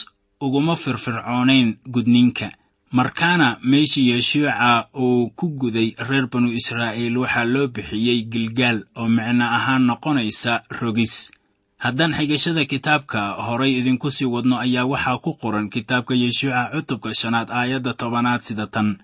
uguma 0.46 0.76
firfircoonayn 0.84 1.68
gudniinka 1.94 2.48
markaana 2.92 3.58
meeshii 3.64 4.10
yeshuuca 4.10 4.88
uu 5.00 5.30
ku 5.30 5.50
guday 5.50 5.94
reer 6.10 6.28
banu 6.32 6.52
israa'iil 6.52 7.18
waxaa 7.18 7.46
loo 7.46 7.68
bixiyey 7.68 8.24
gilgaal 8.32 8.84
oo 8.96 9.08
micno 9.10 9.46
ahaan 9.46 9.84
noqonaysa 9.86 10.64
rogis. 10.82 11.32
Haddaan 11.78 12.14
xigashada 12.14 12.66
kitaabka 12.66 13.20
horay 13.46 13.78
idinku 13.80 14.12
sii 14.12 14.26
wadno 14.26 14.58
ayaa 14.60 14.86
waxaa 14.86 15.18
ku 15.24 15.34
qoran 15.42 15.70
kitaabka 15.70 16.14
yeshuuca 16.16 16.70
cutubka 16.74 17.14
shanaad 17.14 17.50
aayadda 17.52 17.94
tobanaad 17.94 18.42
sida 18.42 18.68
tan 18.68 18.98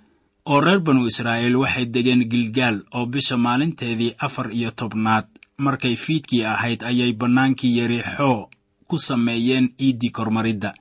oo 0.46 0.60
reer 0.62 0.80
banu 0.80 1.06
israa'iil 1.08 1.56
waxay 1.56 1.86
degeen 1.86 2.26
gilgaal 2.32 2.82
oo 2.94 3.06
bisha 3.06 3.38
maalinteedii 3.38 4.16
afar 4.20 4.52
iyo 4.52 4.72
tobnaad 4.72 5.26
markay 5.58 5.96
fiidkii 5.96 6.44
ahayd 6.44 6.84
ayay 6.84 7.14
bannaankii 7.14 7.78
yarixoo 7.78 8.50
ku 8.88 8.98
sameeyeen 9.00 9.70
iiddii 9.80 10.10
kormaridda. 10.10 10.74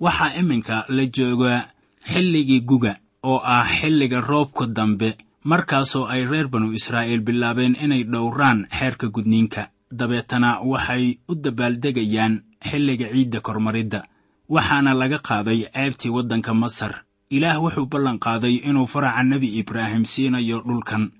Waxaa 0.00 0.34
iminka 0.40 0.84
la 0.88 1.06
joogaa 1.06 1.66
xilligii 2.12 2.60
guga 2.60 2.92
oo 3.22 3.40
ah 3.44 3.66
xilliga 3.80 4.20
roobka 4.20 4.66
dambe 4.66 5.16
markaasoo 5.44 6.06
ay 6.06 6.24
reer 6.30 6.48
banu 6.48 6.72
israa'iil 6.78 7.20
bilaabeen 7.20 7.76
inay 7.84 8.02
dhowraan 8.04 8.66
xeerka 8.78 9.06
gudniinka. 9.08 9.70
Dabeetana 9.98 10.60
waxay 10.70 11.18
u 11.28 11.34
dabaaldegayaan 11.34 12.34
xilliga 12.68 13.06
ciidda 13.12 13.40
kormaridda 13.40 14.00
waxaana 14.48 14.92
laga 14.94 15.18
qaaday 15.28 15.60
ceebtii 15.74 16.10
waddanka 16.16 16.54
masar. 16.54 16.92
Ilaah 17.30 17.60
wuxuu 17.62 17.86
ballan 17.92 18.18
qaaday 18.18 18.54
inuu 18.68 18.86
faraca 18.86 19.22
nebi 19.22 19.48
ibraahim 19.60 20.04
siinayo 20.04 20.60
dhulkan. 20.66 21.10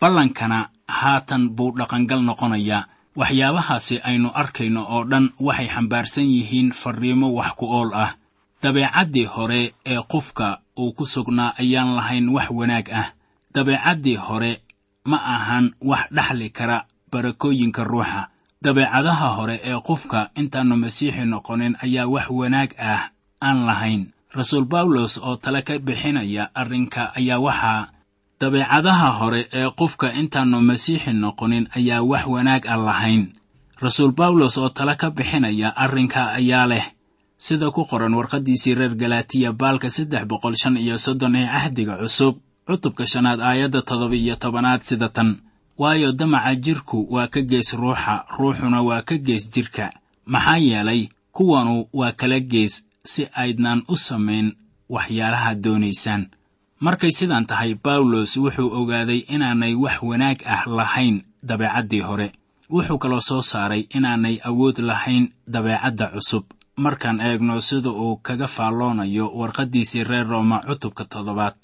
Ballankana 0.00 0.68
haatan 0.88 1.48
buu 1.56 1.72
dhaqangal 1.78 2.20
noqonayaa. 2.28 2.86
Waxyaabahaasi 3.16 4.00
aynu 4.08 4.28
arkayno 4.34 4.82
oo 4.94 5.04
dhan 5.10 5.30
waxay 5.40 5.68
xambaarsan 5.74 6.24
yihiin 6.34 6.72
farriimo 6.72 7.28
wax 7.38 7.52
ku 7.56 7.66
ool 7.66 7.90
ah 7.94 8.12
dabeecaddii 8.64 9.24
hore 9.34 9.74
ee 9.86 10.00
qofka 10.12 10.58
uu 10.78 10.92
ku 10.96 11.04
sugnaa 11.06 11.52
ayaan 11.60 11.90
lahayn 11.96 12.28
wax 12.36 12.48
wanaag 12.50 12.86
ah. 13.00 13.08
Dabeecaddii 13.54 14.16
hore 14.16 14.52
ma 15.04 15.18
ahan 15.34 15.66
wax 15.90 16.02
dhaxli 16.16 16.48
kara 16.50 16.78
barakooyinka 17.12 17.84
ruuxa. 17.84 18.22
Dabeecadaha 18.64 19.28
hore 19.36 19.60
ee 19.64 19.76
qofka 19.88 20.30
intaannu 20.40 20.76
masiixi 20.76 21.24
noqonin 21.32 21.76
ayaa 21.84 22.06
wax 22.14 22.26
wanaag 22.30 22.70
ah 22.78 23.02
aan 23.46 23.58
lahayn. 23.68 24.02
Rasuul 24.34 24.64
bawlos 24.64 25.18
oo 25.18 25.36
tale 25.36 25.62
ka 25.62 25.78
bixinaya 25.78 26.48
arrinka 26.54 27.12
ayaa 27.18 27.38
waxaa 27.46 27.88
dabeecadaha 28.40 29.08
hore 29.20 29.40
ee 29.52 29.68
qofka 29.80 30.12
intaannu 30.20 30.58
masiixi 30.60 31.12
noqonin 31.12 31.68
ayaa 31.76 32.02
wax 32.02 32.24
wanaag 32.26 32.64
aan 32.66 32.82
lahayn. 32.88 33.22
Rasuul 33.82 34.12
bawlos 34.12 34.56
oo 34.58 34.68
tale 34.68 34.94
ka 34.96 35.10
bixinaya 35.10 35.68
arrinka 35.76 36.32
ayaa 36.40 36.66
leh 36.72 36.84
sida 37.46 37.68
ku 37.74 37.82
qoran 37.90 38.14
warqaddiisii 38.18 38.74
reer 38.78 38.94
galaatiya 39.02 39.50
baalka 39.60 39.88
saddex 39.96 40.22
boqol 40.30 40.54
shan 40.62 40.76
iyo 40.84 40.96
soddon 41.04 41.34
ee 41.40 41.46
cahdiga 41.54 41.94
cusub 42.02 42.34
cutubka 42.66 43.04
shanaad 43.12 43.40
aayadda 43.48 43.80
toddoba 43.88 44.16
iyo 44.16 44.34
tobanaad 44.36 44.82
sida 44.88 45.08
tan. 45.16 45.30
Waayo 45.82 46.12
damaca 46.12 46.54
jidhku 46.64 46.98
waa 47.14 47.26
ka 47.34 47.40
gees 47.50 47.68
ruuxa 47.80 48.14
ruuxuna 48.38 48.78
waa 48.88 49.02
ka 49.08 49.16
gees 49.26 49.44
jidhka 49.54 49.86
maxaa 50.32 50.58
yeelay 50.68 51.02
kuwanu 51.36 51.74
waa 51.98 52.12
kala 52.20 52.38
gees 52.52 52.74
si 53.10 53.22
aydnaan 53.42 53.80
u 53.88 53.96
samayn 53.96 54.46
waxyaalaha 54.94 55.50
doonaysaan. 55.64 56.22
Markay 56.84 57.10
sidan 57.18 57.46
tahay 57.50 57.74
bawlos 57.84 58.32
wuxuu 58.42 58.70
ogaaday 58.80 59.20
inaanay 59.34 59.74
wax 59.84 59.96
wanaag 60.02 60.38
ah 60.54 60.62
lahayn 60.78 61.16
dabeecaddii 61.48 62.00
hore. 62.08 62.28
Wuxuu 62.70 62.98
kaloo 63.02 63.20
soo 63.28 63.42
saaray 63.50 63.82
inaanay 63.96 64.36
awood 64.48 64.78
lahayn 64.78 65.24
dabeecadda 65.54 66.06
cusub 66.14 66.44
markaan 66.76 67.20
eegno 67.20 67.60
sida 67.60 67.90
uu 67.90 68.16
kaga 68.16 68.46
faalloonayo 68.46 69.28
warqaddiisii 69.34 70.04
reer 70.04 70.26
rooma 70.26 70.60
cutubka 70.66 71.04
toddobaad. 71.04 71.54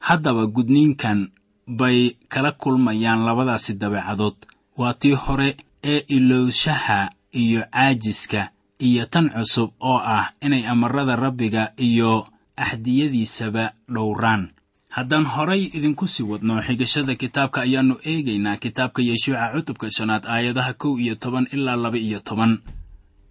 Haddaba 0.00 0.46
gudniinkan 0.46 1.28
bay 1.68 2.16
kala 2.28 2.52
kulmayaan 2.52 3.24
labadaasi 3.24 3.74
dabeecadood. 3.74 4.36
Waa 4.78 4.94
tii 4.94 5.12
hore 5.14 5.56
ee 5.84 5.98
ilowshaha 6.08 7.10
iyo 7.32 7.62
caajiska 7.72 8.48
iyo 8.78 9.06
tan 9.06 9.30
cusub 9.30 9.70
oo 9.80 9.98
ah 9.98 10.32
inay 10.40 10.66
amarada 10.66 11.16
rabbiga 11.16 11.72
iyo 11.76 12.26
axdiyadiisaba 12.56 13.72
dhowraan. 13.94 14.48
Haddaan 14.88 15.24
horay 15.26 15.62
idinku 15.76 16.06
sii 16.06 16.22
wadno 16.26 16.62
xigashada 16.62 17.14
kitaabka 17.14 17.60
ayaannu 17.62 17.96
eegaynaa 18.04 18.56
kitaabka 18.56 19.02
yeshuuca 19.02 19.52
cutubka 19.54 19.90
shanaad 19.90 20.24
aayadaha 20.26 20.72
kow 20.74 20.98
iyo 20.98 21.14
toban 21.14 21.46
ilaa 21.52 21.76
laba 21.76 21.98
iyo 21.98 22.20
toban 22.20 22.58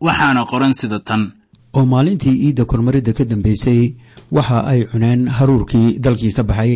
waxaana 0.06 0.46
qoran 0.52 0.74
sida 0.80 1.00
tan. 1.00 1.24
Oo 1.78 1.86
maalintii 1.86 2.36
iidda 2.46 2.66
kormaridda 2.66 3.14
ka 3.18 3.24
dambaysay 3.32 3.82
waxa 4.32 4.58
ay 4.72 4.82
cuneen 4.92 5.22
haruurkii 5.38 5.88
dalkii 6.04 6.32
ka 6.38 6.44
baxay 6.44 6.72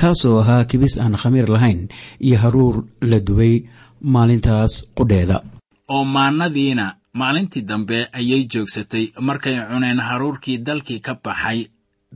kaasoo 0.00 0.40
ahaa 0.40 0.64
kibis 0.70 0.94
aan 0.98 1.16
khamiir 1.20 1.48
lahayn 1.54 1.80
iyo 2.26 2.36
haruur 2.42 2.74
la 3.10 3.18
dubay 3.26 3.54
maalintaas 4.14 4.72
qudheeda 4.96 5.36
oo 5.94 6.04
maannadiina 6.04 6.86
maalintii 7.20 7.62
dambe 7.70 7.98
ayay 8.18 8.42
joogsatay 8.52 9.04
markay 9.20 9.56
cuneen 9.70 10.00
haruurkii 10.08 10.58
dalkii 10.58 11.00
ka 11.00 11.14
baxay. 11.24 11.60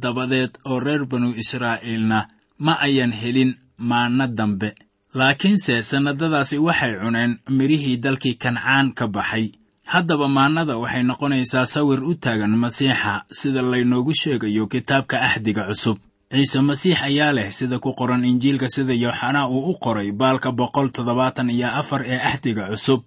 Dabadeed 0.03 0.53
oo 0.71 0.81
reer 0.81 1.05
banu 1.11 1.29
israa'iilna 1.43 2.19
ma 2.59 2.73
ayan 2.87 3.13
helin 3.13 3.53
maanna 3.79 4.27
dambe. 4.39 4.71
Laakiinse 5.15 5.83
sannadadaasi 5.83 6.57
waxay 6.59 6.95
cuneen 7.03 7.33
midhihii 7.59 7.97
dalkii 8.05 8.35
kancaan 8.43 8.93
ka 8.99 9.07
baxay 9.17 9.47
haddaba 9.93 10.27
maannada 10.37 10.75
waxay 10.83 11.03
noqonaysaa 11.11 11.67
sawir 11.75 12.01
u 12.05 12.13
taagan 12.25 12.55
masiixa 12.63 13.13
sida 13.39 13.63
laynoogu 13.73 14.13
sheegayo 14.21 14.65
kitaabka 14.73 15.17
axdiga 15.29 15.63
cusub. 15.69 15.99
Ciise 16.33 16.61
masiix 16.69 16.99
ayaa 17.09 17.33
leh 17.37 17.49
sida 17.59 17.77
ku 17.85 17.91
qoran 17.99 18.25
injiilka 18.31 18.69
sida 18.75 18.95
yooxanaa 19.05 19.47
uu 19.55 19.65
u 19.71 19.75
qoray 19.85 20.09
baalka 20.21 20.51
boqol 20.59 20.89
toddobaatan 20.97 21.51
iyo 21.57 21.69
afar 21.81 22.01
ee 22.13 22.21
axdiga 22.31 22.65
cusub. 22.73 23.03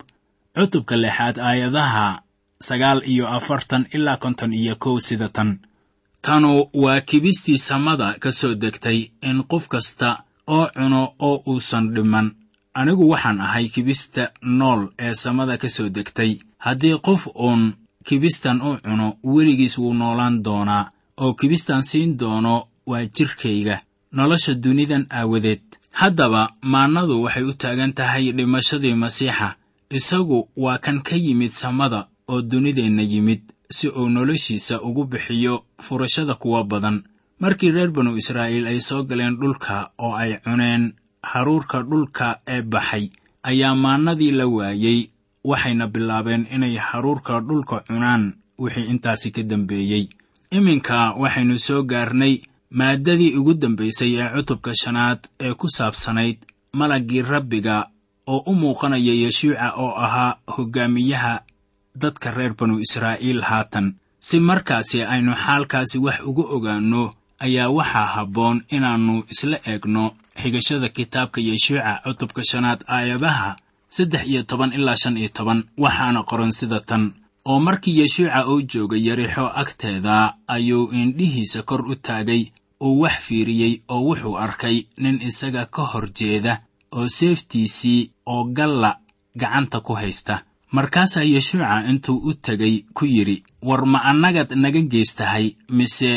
Cutubka 0.55 0.95
lixaad 1.03 1.37
aayadaha 1.49 2.07
sagaal 2.67 2.99
iyo 3.13 3.25
afartan 3.37 3.83
ilaa 3.95 4.17
konton 4.23 4.53
iyo 4.53 4.75
kow 4.83 4.95
sida 5.07 5.29
tan. 5.29 5.49
Tanu 6.21 6.51
waa 6.83 7.01
kibistii 7.09 7.57
samada 7.57 8.07
ka 8.23 8.31
soo 8.31 8.53
degtay 8.63 8.99
in 9.29 9.43
qof 9.51 9.67
kasta 9.73 10.09
oo 10.47 10.67
cuno 10.75 11.01
oo 11.19 11.41
uusan 11.49 11.85
dhiman. 11.95 12.27
Anigu 12.79 13.09
waxaan 13.09 13.41
ahay 13.41 13.65
kibista 13.73 14.23
nool 14.59 14.81
ee 15.05 15.13
samada 15.13 15.57
ka 15.57 15.69
soo 15.69 15.89
degtay 15.89 16.31
haddii 16.65 16.97
qof 17.07 17.27
uun 17.45 17.63
kibistan 18.07 18.57
u 18.61 18.71
cuno 18.85 19.07
weligiis 19.33 19.77
wuu 19.81 19.93
noolaan 19.93 20.43
doonaa 20.45 20.89
oo 21.23 21.33
kibistan 21.39 21.83
siin 21.89 22.17
doono 22.19 22.53
waa 22.89 23.05
jirkayga. 23.15 23.75
Nolosha 24.15 24.53
dunidan 24.63 25.05
aawadeed. 25.09 25.61
Haddaba 25.99 26.41
maannadu 26.61 27.21
waxay 27.23 27.43
u 27.43 27.53
taagan 27.61 27.93
tahay 27.97 28.31
dhimashadii 28.37 28.93
masiixa. 29.03 29.55
Isagu 29.97 30.39
waa 30.63 30.77
kan 30.77 31.01
ka 31.07 31.15
yimid 31.15 31.51
samada 31.51 32.07
oo 32.27 32.41
dunideenna 32.41 33.01
yimid 33.03 33.41
si 33.77 33.87
uu 33.89 34.09
noloshiisa 34.09 34.81
ugu 34.81 35.03
bixiyo 35.05 35.63
furashada 35.85 36.33
kuwa 36.33 36.63
badan. 36.63 37.03
Markii 37.39 37.71
reer 37.71 37.91
banu 37.91 38.17
israa'iil 38.17 38.67
ay 38.67 38.79
soo 38.87 39.03
galeen 39.03 39.35
dhulka 39.39 39.91
oo 39.99 40.13
ay 40.15 40.31
cuneen 40.43 40.93
haruurka 41.23 41.83
dhulka 41.83 42.39
ee 42.47 42.61
baxay 42.61 43.09
ayaa 43.43 43.75
maannadii 43.75 44.31
la 44.31 44.45
waayey 44.47 44.99
waxayna 45.49 45.85
bilaabeen 45.93 46.43
inay 46.55 46.75
haruurka 46.87 47.39
dhulka 47.47 47.77
cunaan 47.87 48.23
wixii 48.63 48.89
intaasi 48.91 49.31
ka 49.35 49.43
dambeeyey. 49.43 50.05
Iminka 50.51 50.97
waxaynu 51.21 51.57
soo 51.57 51.83
gaarnay 51.83 52.33
maaddadii 52.77 53.35
ugu 53.39 53.53
dambaysay 53.53 54.11
ee 54.21 54.29
cutubka 54.35 54.71
shanaad 54.81 55.19
ee 55.45 55.53
ku 55.53 55.67
saabsanayd 55.77 56.37
malaggii 56.79 57.21
rabbiga 57.21 57.75
oo 58.27 58.43
u 58.51 58.53
muuqanaya 58.61 59.13
yeshuuca 59.23 59.67
oo 59.83 59.93
ahaa 60.05 60.37
hoggaamiyaha 60.55 61.33
dadka 62.01 62.31
reer 62.31 62.53
banu 62.59 62.79
israa'iil 62.85 63.41
haatan. 63.41 63.95
Si 64.19 64.39
markaasi 64.39 65.03
aynu 65.03 65.33
xaalkaasi 65.43 65.97
wax 66.05 66.19
uga 66.29 66.43
ogaanno 66.55 67.13
ayaa 67.39 67.69
waxaa 67.77 68.05
habboon 68.15 68.57
inaannu 68.75 69.23
isla 69.33 69.57
eegno 69.71 70.05
xigashada 70.41 70.89
kitaabka 70.89 71.39
yeshuuca 71.41 72.01
cutubka 72.03 72.41
shanaad 72.51 72.81
aayadaha 72.87 73.55
saddex 73.95 74.23
iyo 74.31 74.41
toban 74.49 74.73
ilaa 74.77 74.95
shan 75.01 75.17
iyo 75.17 75.29
toban 75.37 75.59
waxaana 75.83 76.21
qoran 76.29 76.51
sida 76.59 76.79
tan. 76.89 77.03
Oo 77.49 77.59
markii 77.59 77.99
yeshuuca 77.99 78.39
uu 78.51 78.61
joogay 78.71 79.01
yarixo 79.07 79.45
agteeda 79.61 80.15
ayuu 80.55 80.91
indhihiisa 81.01 81.61
kor 81.69 81.81
u 81.91 81.95
taagay 81.95 82.41
uu 82.85 82.99
wax 83.01 83.15
fiiriyey 83.27 83.73
oo 83.93 84.01
wuxuu 84.07 84.35
arkay 84.45 84.77
nin 85.03 85.21
isaga 85.29 85.63
ka 85.75 85.83
hor 85.91 86.05
jeeda 86.19 86.53
oo 86.97 87.07
seeftiisii 87.17 88.11
oo 88.33 88.43
galla 88.57 88.91
gacanta 89.39 89.79
ku 89.85 89.93
haysta. 90.01 90.35
Markaasaa 90.75 91.23
yeshuuca 91.33 91.85
intuu 91.89 92.17
u 92.29 92.33
tegay 92.33 92.75
ku 92.93 93.05
yidhi 93.05 93.43
war 93.67 93.85
ma 93.85 93.99
annagaad 94.09 94.51
naga 94.63 94.81
geystahay 94.93 95.45
mise 95.77 96.11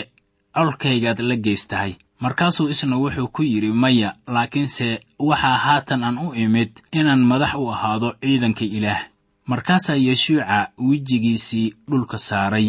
colkaygaad 0.56 1.20
la 1.28 1.36
geystahay 1.36 1.92
markaasuu 2.20 2.68
isna 2.68 2.96
wuxuu 2.96 3.28
ku 3.28 3.42
yidhi 3.42 3.72
maya 3.72 4.14
laakiinse 4.26 5.00
waxaa 5.18 5.56
haatan 5.64 6.04
aan 6.04 6.18
u 6.18 6.34
imid 6.34 6.70
inaan 6.92 7.22
madax 7.30 7.54
u 7.54 7.70
ahaado 7.70 8.14
ciidanka 8.20 8.64
ilaah. 8.64 9.02
Markaasaa 9.46 9.94
yeshuuca 9.96 10.68
wejigiisii 10.78 11.74
dhulka 11.90 12.18
saaray 12.18 12.68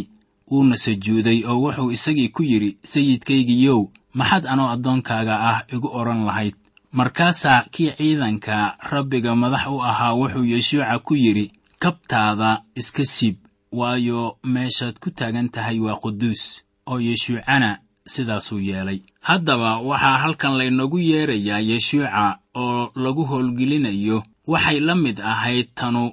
wuuna 0.52 0.78
sujuuday 0.78 1.44
oo 1.46 1.60
wuxuu 1.66 1.92
isagii 1.92 2.30
ku 2.30 2.44
yidhi 2.44 2.78
sayidkaygiyow 2.84 3.82
maxaad 4.14 4.46
anoo 4.48 4.70
addoonkaaga 4.70 5.36
ah 5.50 5.60
igu 5.74 5.88
odhan 6.00 6.26
lahayd? 6.26 6.56
Markaasaa 6.92 7.66
kii 7.72 7.92
ciidanka 7.98 8.78
rabbiga 8.92 9.36
madax 9.36 9.68
u 9.68 9.82
ahaa 9.84 10.14
wuxuu 10.14 10.46
yeshuuca 10.46 11.00
ku 11.00 11.16
yidhi 11.16 11.52
kabtaada 11.80 12.62
iska 12.76 13.06
siib 13.06 13.36
waayo 13.72 14.38
meeshaad 14.44 15.00
ku 15.00 15.10
taagan 15.12 15.50
tahay 15.50 15.80
waa 15.80 15.96
quduus 16.04 16.62
oo 16.86 17.00
yeshuucana 17.00 17.80
sidaasuu 18.06 18.60
yeelay 18.60 19.00
haddaba 19.28 19.78
waxaa 19.90 20.18
halkan 20.24 20.58
laynoogu 20.58 21.00
yeerayaa 21.00 21.60
yeshuuca 21.60 22.40
oo 22.56 22.92
lagu 22.96 23.24
howlgelinayo. 23.26 24.24
Waxay 24.48 24.80
la 24.80 24.96
mid 24.96 25.20
ahayd 25.20 25.68
tanu 25.76 26.12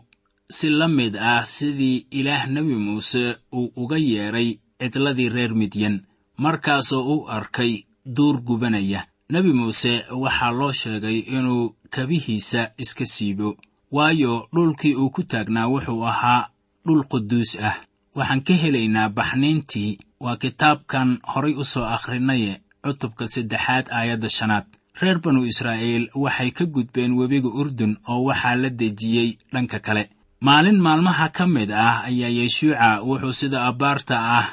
si 0.51 0.71
la 0.71 0.89
mid 0.89 1.17
ah 1.17 1.45
sidii 1.47 2.07
ilaah 2.11 2.47
nebi 2.47 2.75
muuse 2.75 3.37
uu 3.55 3.73
uga 3.77 3.97
yeedhay 3.99 4.59
cidladii 4.81 5.29
reer 5.29 5.55
midyan. 5.55 6.01
Markaasoo 6.39 7.05
u 7.15 7.29
arkay 7.29 7.85
duur 8.07 8.41
gubanaya. 8.43 9.07
Nebi 9.31 9.53
muuse 9.53 10.05
waxaa 10.11 10.51
loo 10.53 10.73
sheegay 10.73 11.19
inuu 11.19 11.75
kabihiisa 11.91 12.71
iska 12.79 13.07
siibo 13.07 13.57
waayo 13.93 14.49
dhulkii 14.55 14.95
uu 14.95 15.11
ku 15.11 15.23
taagnaa 15.23 15.67
wuxuu 15.69 16.05
ahaa 16.07 16.49
dhul 16.87 17.05
quduus 17.11 17.57
ah. 17.63 17.77
Waxaan 18.15 18.41
ka 18.47 18.55
helaynaa 18.55 19.09
baxniintii. 19.09 19.99
Waa 20.21 20.37
kitaabkan 20.37 21.19
horay 21.23 21.55
u 21.55 21.65
soo 21.65 21.85
akhrinaye 21.85 22.61
cutubka 22.87 23.25
saddexaad 23.35 23.87
aayadda 23.99 24.29
shanaad. 24.39 24.67
Reer 25.01 25.19
banu 25.25 25.41
israa'iil 25.53 26.05
waxay 26.25 26.51
ka 26.57 26.65
gudbeen 26.75 27.13
webiga 27.19 27.49
urdun 27.61 27.93
oo 28.09 28.23
waxaa 28.29 28.57
la 28.63 28.69
dejiyey 28.81 29.29
dhanka 29.53 29.79
kale. 29.87 30.05
Maalin 30.47 30.79
maalmaha 30.87 31.27
ka 31.37 31.45
mid 31.47 31.71
ah 31.73 32.05
ayaa 32.09 32.33
yeshuuca 32.39 32.89
wuxuu 33.09 33.33
sida 33.41 33.59
abbaarta 33.71 34.17
ah 34.39 34.49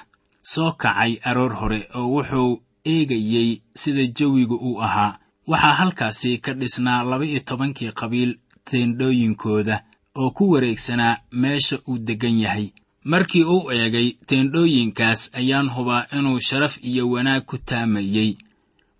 soo 0.53 0.71
kacay 0.81 1.11
aroor 1.29 1.53
hore 1.59 1.79
oo 1.95 2.07
wuxuu 2.15 2.61
eegayey 2.93 3.49
sida 3.81 4.03
jawiga 4.17 4.55
uu 4.67 4.81
ahaa. 4.87 5.17
Waxaa 5.47 5.75
halkaasi 5.79 6.37
ka 6.43 6.51
dhisnaa 6.59 7.03
laba-iyo 7.09 7.39
tobankii 7.49 7.91
qabiil 7.99 8.31
teendhooyinkooda 8.69 9.75
oo 10.15 10.29
ku 10.31 10.43
wareegsanaa 10.51 11.17
meesha 11.31 11.77
uu 11.87 11.97
deggan 12.07 12.39
yahay 12.39 12.67
markii 13.11 13.43
uu 13.53 13.71
eegay 13.71 14.07
teendhooyinkaas 14.27 15.21
ayaan 15.39 15.69
hubaa 15.75 16.05
inuu 16.17 16.39
sharaf 16.47 16.77
iyo 16.89 17.09
wanaag 17.09 17.43
ku 17.45 17.57
taamayey 17.57 18.31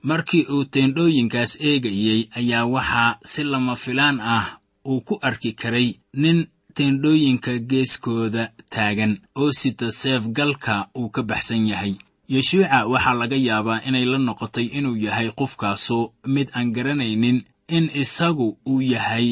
markii 0.10 0.46
uu 0.54 0.64
teendhooyinkaas 0.74 1.52
eegayey 1.70 2.22
ayaa 2.40 2.66
waxaa 2.66 3.18
si 3.32 3.44
lama 3.44 3.76
filaan 3.76 4.18
ah 4.36 4.46
uu 4.90 5.02
ku 5.08 5.20
arki 5.28 5.52
karay 5.62 5.90
nin 6.22 6.40
teendhooyinka 6.76 7.52
geeskooda 7.70 8.44
taagan 8.74 9.14
oo 9.36 9.52
sita 9.60 9.92
seefgalka 9.92 10.88
uu 10.98 11.10
ka 11.10 11.22
baxsan 11.24 11.68
yahay. 11.72 11.94
Yeshuuca 12.34 12.86
waxaa 12.92 13.14
laga 13.22 13.38
yaabaa 13.48 13.82
inay 13.88 14.06
la 14.06 14.18
noqotay 14.18 14.66
inuu 14.78 14.96
yahay 15.06 15.30
qofkaasu 15.40 15.98
mid 16.34 16.48
aan 16.58 16.72
garanaynin 16.76 17.38
in 17.68 17.86
isagu 18.02 18.48
uu 18.72 18.82
yahay 18.82 19.28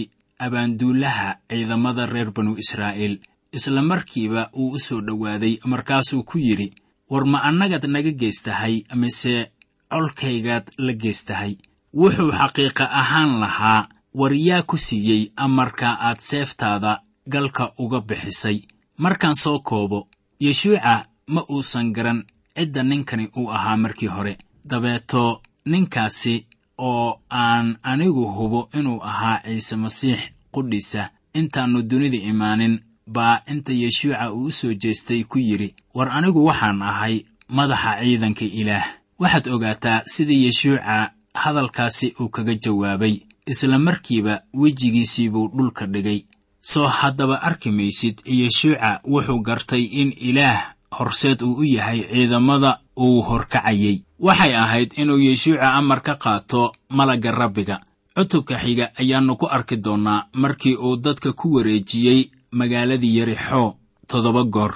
abaanduulaha 0.46 1.30
ciidamada 1.50 2.06
reer 2.06 2.32
banu 2.36 2.56
israa'iil 2.64 3.16
isla 3.52 3.82
markiiba 3.82 4.50
wuu 4.54 4.72
u 4.72 4.80
soo 4.80 5.02
dhowaaday 5.02 5.58
markaasuu 5.66 6.24
ku 6.24 6.38
yidhi 6.38 6.74
war 7.10 7.26
ma 7.26 7.44
annagaad 7.44 7.86
naga 7.86 8.12
geystahay 8.12 8.76
mise 8.96 9.52
colkaygaad 9.90 10.66
la 10.78 10.94
geystahay 10.94 11.54
wuxuu 11.94 12.32
xaqiiqa 12.40 12.84
ahaan 13.02 13.40
lahaa 13.40 13.88
war 14.20 14.34
yaa 14.48 14.62
ku 14.64 14.78
siiyey 14.78 15.24
amarka 15.36 15.88
aad 16.08 16.20
seeftaada 16.20 17.02
galka 17.28 17.74
uga 17.78 18.00
bixisay. 18.02 18.58
Markaan 18.98 19.36
soo 19.36 19.60
koobo 19.60 20.08
yeshuuca 20.40 21.06
ma 21.28 21.42
uusan 21.54 21.92
garan 21.96 22.24
cidda 22.56 22.84
ninkani 22.84 23.26
uu 23.38 23.50
ahaa 23.52 23.78
markii 23.78 24.08
hore. 24.16 24.38
Dabeeto 24.70 25.42
ninkaasi 25.66 26.46
oo 26.78 27.20
aan 27.30 27.78
anigu 27.84 28.26
hubo 28.36 28.70
inuu 28.80 29.00
ahaa 29.04 29.42
ciise 29.46 29.76
masiix 29.76 30.20
qudhiisa 30.54 31.10
intaannu 31.34 31.82
dunida 31.90 32.18
imaanin 32.18 32.80
baa 33.16 33.42
inta 33.52 33.72
yeshuuca 33.84 34.32
uu 34.34 34.46
u 34.46 34.52
soo 34.52 34.74
jeestay 34.74 35.24
ku 35.24 35.38
yidhi 35.40 35.76
war 35.94 36.10
anigu 36.10 36.46
waxaan 36.46 36.82
ahay 36.82 37.16
madaxa 37.50 37.92
ciidanka 38.02 38.46
ilaah. 38.46 38.86
Waxaad 39.22 39.48
ogaataa 39.48 40.04
sida 40.14 40.34
yeshuuca 40.34 41.12
hadalkaasi 41.34 42.14
uu 42.20 42.30
kaga 42.30 42.56
jawaabay 42.64 43.16
isla 43.52 43.78
markiiba 43.80 44.42
wejigiisii 44.54 45.30
buu 45.30 45.48
dhulka 45.56 45.86
dhigay. 45.86 46.20
Soo 46.62 46.88
haddaba 46.88 47.42
arki 47.42 47.72
maysid 47.72 48.22
yeshuuca 48.26 49.00
wuxuu 49.12 49.40
gartay 49.42 49.84
in 49.84 50.14
ilaah 50.30 50.74
horseed 50.98 51.42
uu 51.42 51.56
u 51.62 51.64
yahay 51.64 52.02
ciidamada 52.12 52.80
uu 52.98 53.22
horkacayey 53.22 54.04
waxay 54.20 54.56
ahayd 54.56 54.94
inuu 54.98 55.20
yeshuuca 55.20 55.74
amar 55.74 56.02
ka 56.04 56.16
qaato 56.16 56.72
malagga 56.90 57.32
rabbiga. 57.32 57.80
Cutubka 58.16 58.58
xiga 58.60 58.92
ayaannu 59.00 59.36
ku 59.38 59.46
arki 59.48 59.76
doonnaa 59.78 60.26
markii 60.34 60.76
uu 60.76 60.98
dadka 60.98 61.34
ku 61.34 61.54
wareejiyey 61.56 62.30
magaaladii 62.52 63.18
yarixo 63.18 63.76
toddoba 64.08 64.44
goor. 64.44 64.74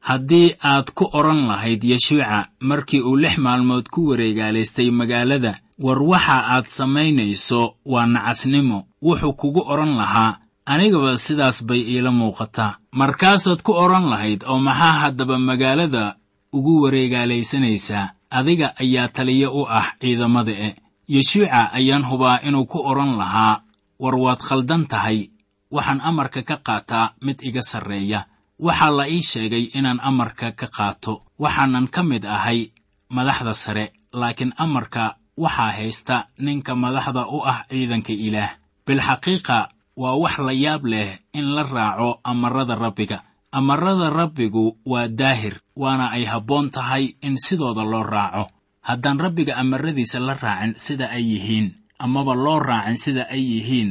Haddii 0.00 0.54
aad 0.62 0.90
ku 0.94 1.04
odhan 1.12 1.46
lahayd 1.48 1.84
yeshuuca 1.84 2.48
markii 2.60 3.00
uu 3.00 3.16
lix 3.16 3.38
maalmood 3.38 3.86
ku 3.88 4.08
wareegaalaystay 4.08 4.90
magaalada 4.90 5.58
war 5.78 6.02
waxa 6.02 6.36
aad 6.54 6.66
samaynayso 6.66 7.74
waa 7.84 8.06
nacasnimo. 8.06 8.86
Wuxuu 9.02 9.32
kugu 9.32 9.60
odhan 9.72 9.96
lahaa 9.96 10.38
anigaba 10.66 11.16
sidaas 11.16 11.64
bay 11.64 11.80
iila 11.80 12.10
muuqataa 12.10 12.76
markaasaad 12.92 13.62
ku 13.62 13.72
odhan 13.72 14.08
lahayd 14.12 14.44
oo 14.48 14.58
maxaa 14.58 14.92
haddaba 15.02 15.38
magaalada 15.38 16.16
ugu 16.52 16.82
wareegaalaysanaysaa 16.82 18.10
adiga 18.30 18.72
ayaa 18.80 19.08
taliyo 19.08 19.48
u 19.60 19.66
ah 19.68 19.86
ciidamada 20.00 20.52
e. 20.52 20.76
Yeshuuca 21.08 21.72
ayaan 21.72 22.04
hubaa 22.04 22.40
inuu 22.48 22.64
ku 22.66 22.78
odhan 22.90 23.16
lahaa 23.16 23.60
war 23.98 24.16
waad 24.16 24.38
khaldan 24.48 24.86
tahay 24.86 25.28
waxaan 25.74 26.00
amarka 26.08 26.40
ka 26.48 26.56
qaataa 26.66 27.06
mid 27.26 27.38
iga 27.48 27.62
sarreeya. 27.70 28.20
Waxaa 28.66 28.90
la 28.98 29.04
ii 29.10 29.22
sheegay 29.30 29.64
inaan 29.78 30.00
amarka 30.10 30.52
ka 30.60 30.66
qaato. 30.76 31.14
Waxaanan 31.42 31.86
ka 31.94 32.00
mid 32.10 32.24
ahay 32.36 32.70
madaxda 33.10 33.54
sare 33.54 33.84
laakiin 34.20 34.52
amarka 34.64 35.04
waxaa 35.36 35.72
haysta 35.78 36.16
ninka 36.38 36.72
madaxda 36.84 37.22
u 37.26 37.38
ah 37.52 37.66
ciidanka 37.70 38.12
ilaah. 38.26 38.52
Bilxaqiiqa 38.86 39.58
waa 40.02 40.14
wax 40.22 40.34
la 40.46 40.52
yaab 40.64 40.84
leh 40.92 41.18
in 41.38 41.46
la 41.56 41.62
raaco 41.62 42.20
amarada 42.24 42.74
rabbiga. 42.74 43.18
Amarada 43.52 44.10
rabbigu 44.10 44.78
waa 44.86 45.08
daahir 45.08 45.54
waana 45.76 46.10
ay 46.14 46.24
habboon 46.32 46.70
tahay 46.70 47.04
in 47.26 47.34
sidooda 47.38 47.82
loo 47.92 48.02
raaco. 48.02 48.50
Haddaan 48.88 49.18
rabbiga 49.18 49.56
amaradiisa 49.62 50.18
la 50.20 50.34
raacin 50.34 50.74
sida 50.78 51.06
ay 51.10 51.24
yihiin 51.32 51.66
amaba 51.98 52.34
loo 52.34 52.58
raacin 52.60 52.98
sida 52.98 53.24
ay 53.30 53.40
yihiin 53.42 53.90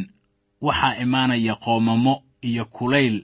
waxaa 0.66 0.96
imaanaya 1.04 1.54
qoomamo 1.64 2.14
iyo 2.50 2.66
kulayl 2.76 3.16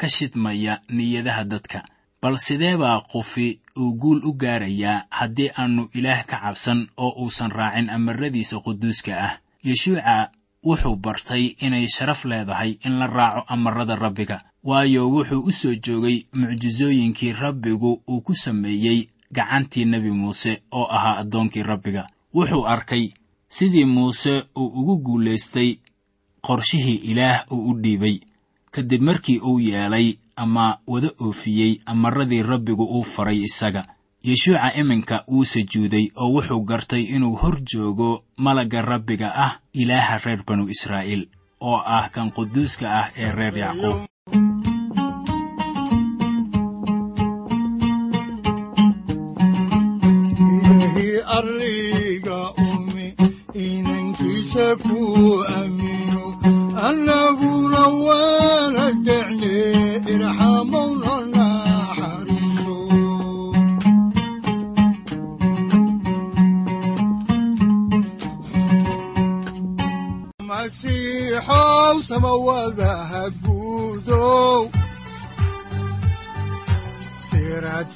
ka 0.00 0.06
shidmaya 0.08 0.80
niyadaha 0.96 1.44
dadka. 1.44 1.78
Bal 2.22 2.36
sidee 2.38 2.76
baa 2.76 3.00
qofi 3.12 3.60
uu 3.80 3.92
guul 4.00 4.20
u 4.28 4.32
gaarayaa 4.42 5.04
haddii 5.18 5.50
aannu 5.58 5.88
ilaah 5.98 6.24
ka 6.30 6.36
cabsan 6.44 6.80
oo 6.96 7.12
uusan 7.22 7.50
raacin 7.58 7.90
amaradiisa 7.90 8.56
quduuska 8.64 9.12
ah? 9.26 9.34
Yeshuuca 9.66 10.30
wuxuu 10.66 10.96
bartay 10.96 11.44
inay 11.66 11.86
sharaf 11.88 12.24
leedahay 12.24 12.72
in 12.86 12.98
la 12.98 13.06
raaco 13.06 13.42
amarada 13.54 13.94
rabbiga 13.96 14.36
waayo 14.64 15.10
wuxuu 15.14 15.42
u 15.48 15.52
soo 15.52 15.74
joogay 15.84 16.18
mucjisooyinkii 16.38 17.32
rabbigu 17.32 18.02
uu 18.08 18.20
ku 18.20 18.34
sameeyey 18.34 19.08
gacantii 19.32 19.84
nebi 19.84 20.10
muuse 20.10 20.62
oo 20.72 20.86
ahaa 20.96 21.16
addoonkii 21.22 21.62
rabbiga. 21.62 22.06
Wuxuu 22.34 22.66
arkay 22.66 23.04
sidii 23.48 23.84
muuse 23.84 24.44
uu 24.56 24.66
ugu 24.80 24.96
guulaystay 24.98 25.70
qorshihii 26.40 27.00
ilaah 27.10 27.44
uu 27.52 27.70
u 27.70 27.78
dhiibay. 27.82 28.20
Kadib 28.70 29.02
markii 29.02 29.38
uu 29.40 29.58
yeelay 29.60 30.14
ama 30.36 30.78
wada 30.86 31.10
oofiyey 31.20 31.80
amaradii 31.86 32.42
rabbigu 32.42 32.84
uu 32.84 33.02
faray 33.04 33.40
isaga 33.48 33.82
yeshuuca 34.24 34.74
iminka 34.80 35.24
wuu 35.28 35.44
sujuuday 35.44 36.06
oo 36.16 36.28
wuxuu 36.34 36.60
gartay 36.60 37.02
inuu 37.16 37.36
hor 37.42 37.56
joogo 37.72 38.24
malagga 38.36 38.82
rabbiga 38.82 39.28
ah 39.46 39.52
ilaaha 39.72 40.18
reer 40.24 40.42
banu 40.46 40.68
israa'iil 40.74 41.28
oo 41.60 41.78
ah 41.96 42.08
kan 42.14 42.30
quduuska 42.36 42.86
ah 43.00 43.06
ee 43.22 43.32
reer 43.38 43.56
yacquub 43.58 43.98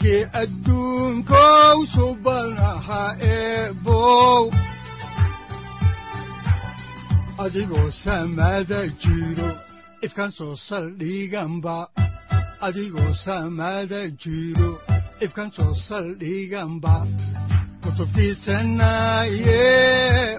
siraadkii 0.00 0.24
adduunkow 0.42 1.78
subanaha 1.94 3.16
eebow 3.20 4.50
adigoo 7.38 7.90
samada 7.90 8.80
jiro 9.02 9.48
ifkan 10.02 10.32
soo 10.32 10.56
saldhiganba 10.56 11.88
adigoo 12.66 13.14
samada 13.14 14.08
jiro 14.22 14.70
ifkan 15.20 15.50
soo 15.52 15.74
saldhiganba 15.74 16.94
saaciiday 18.44 20.38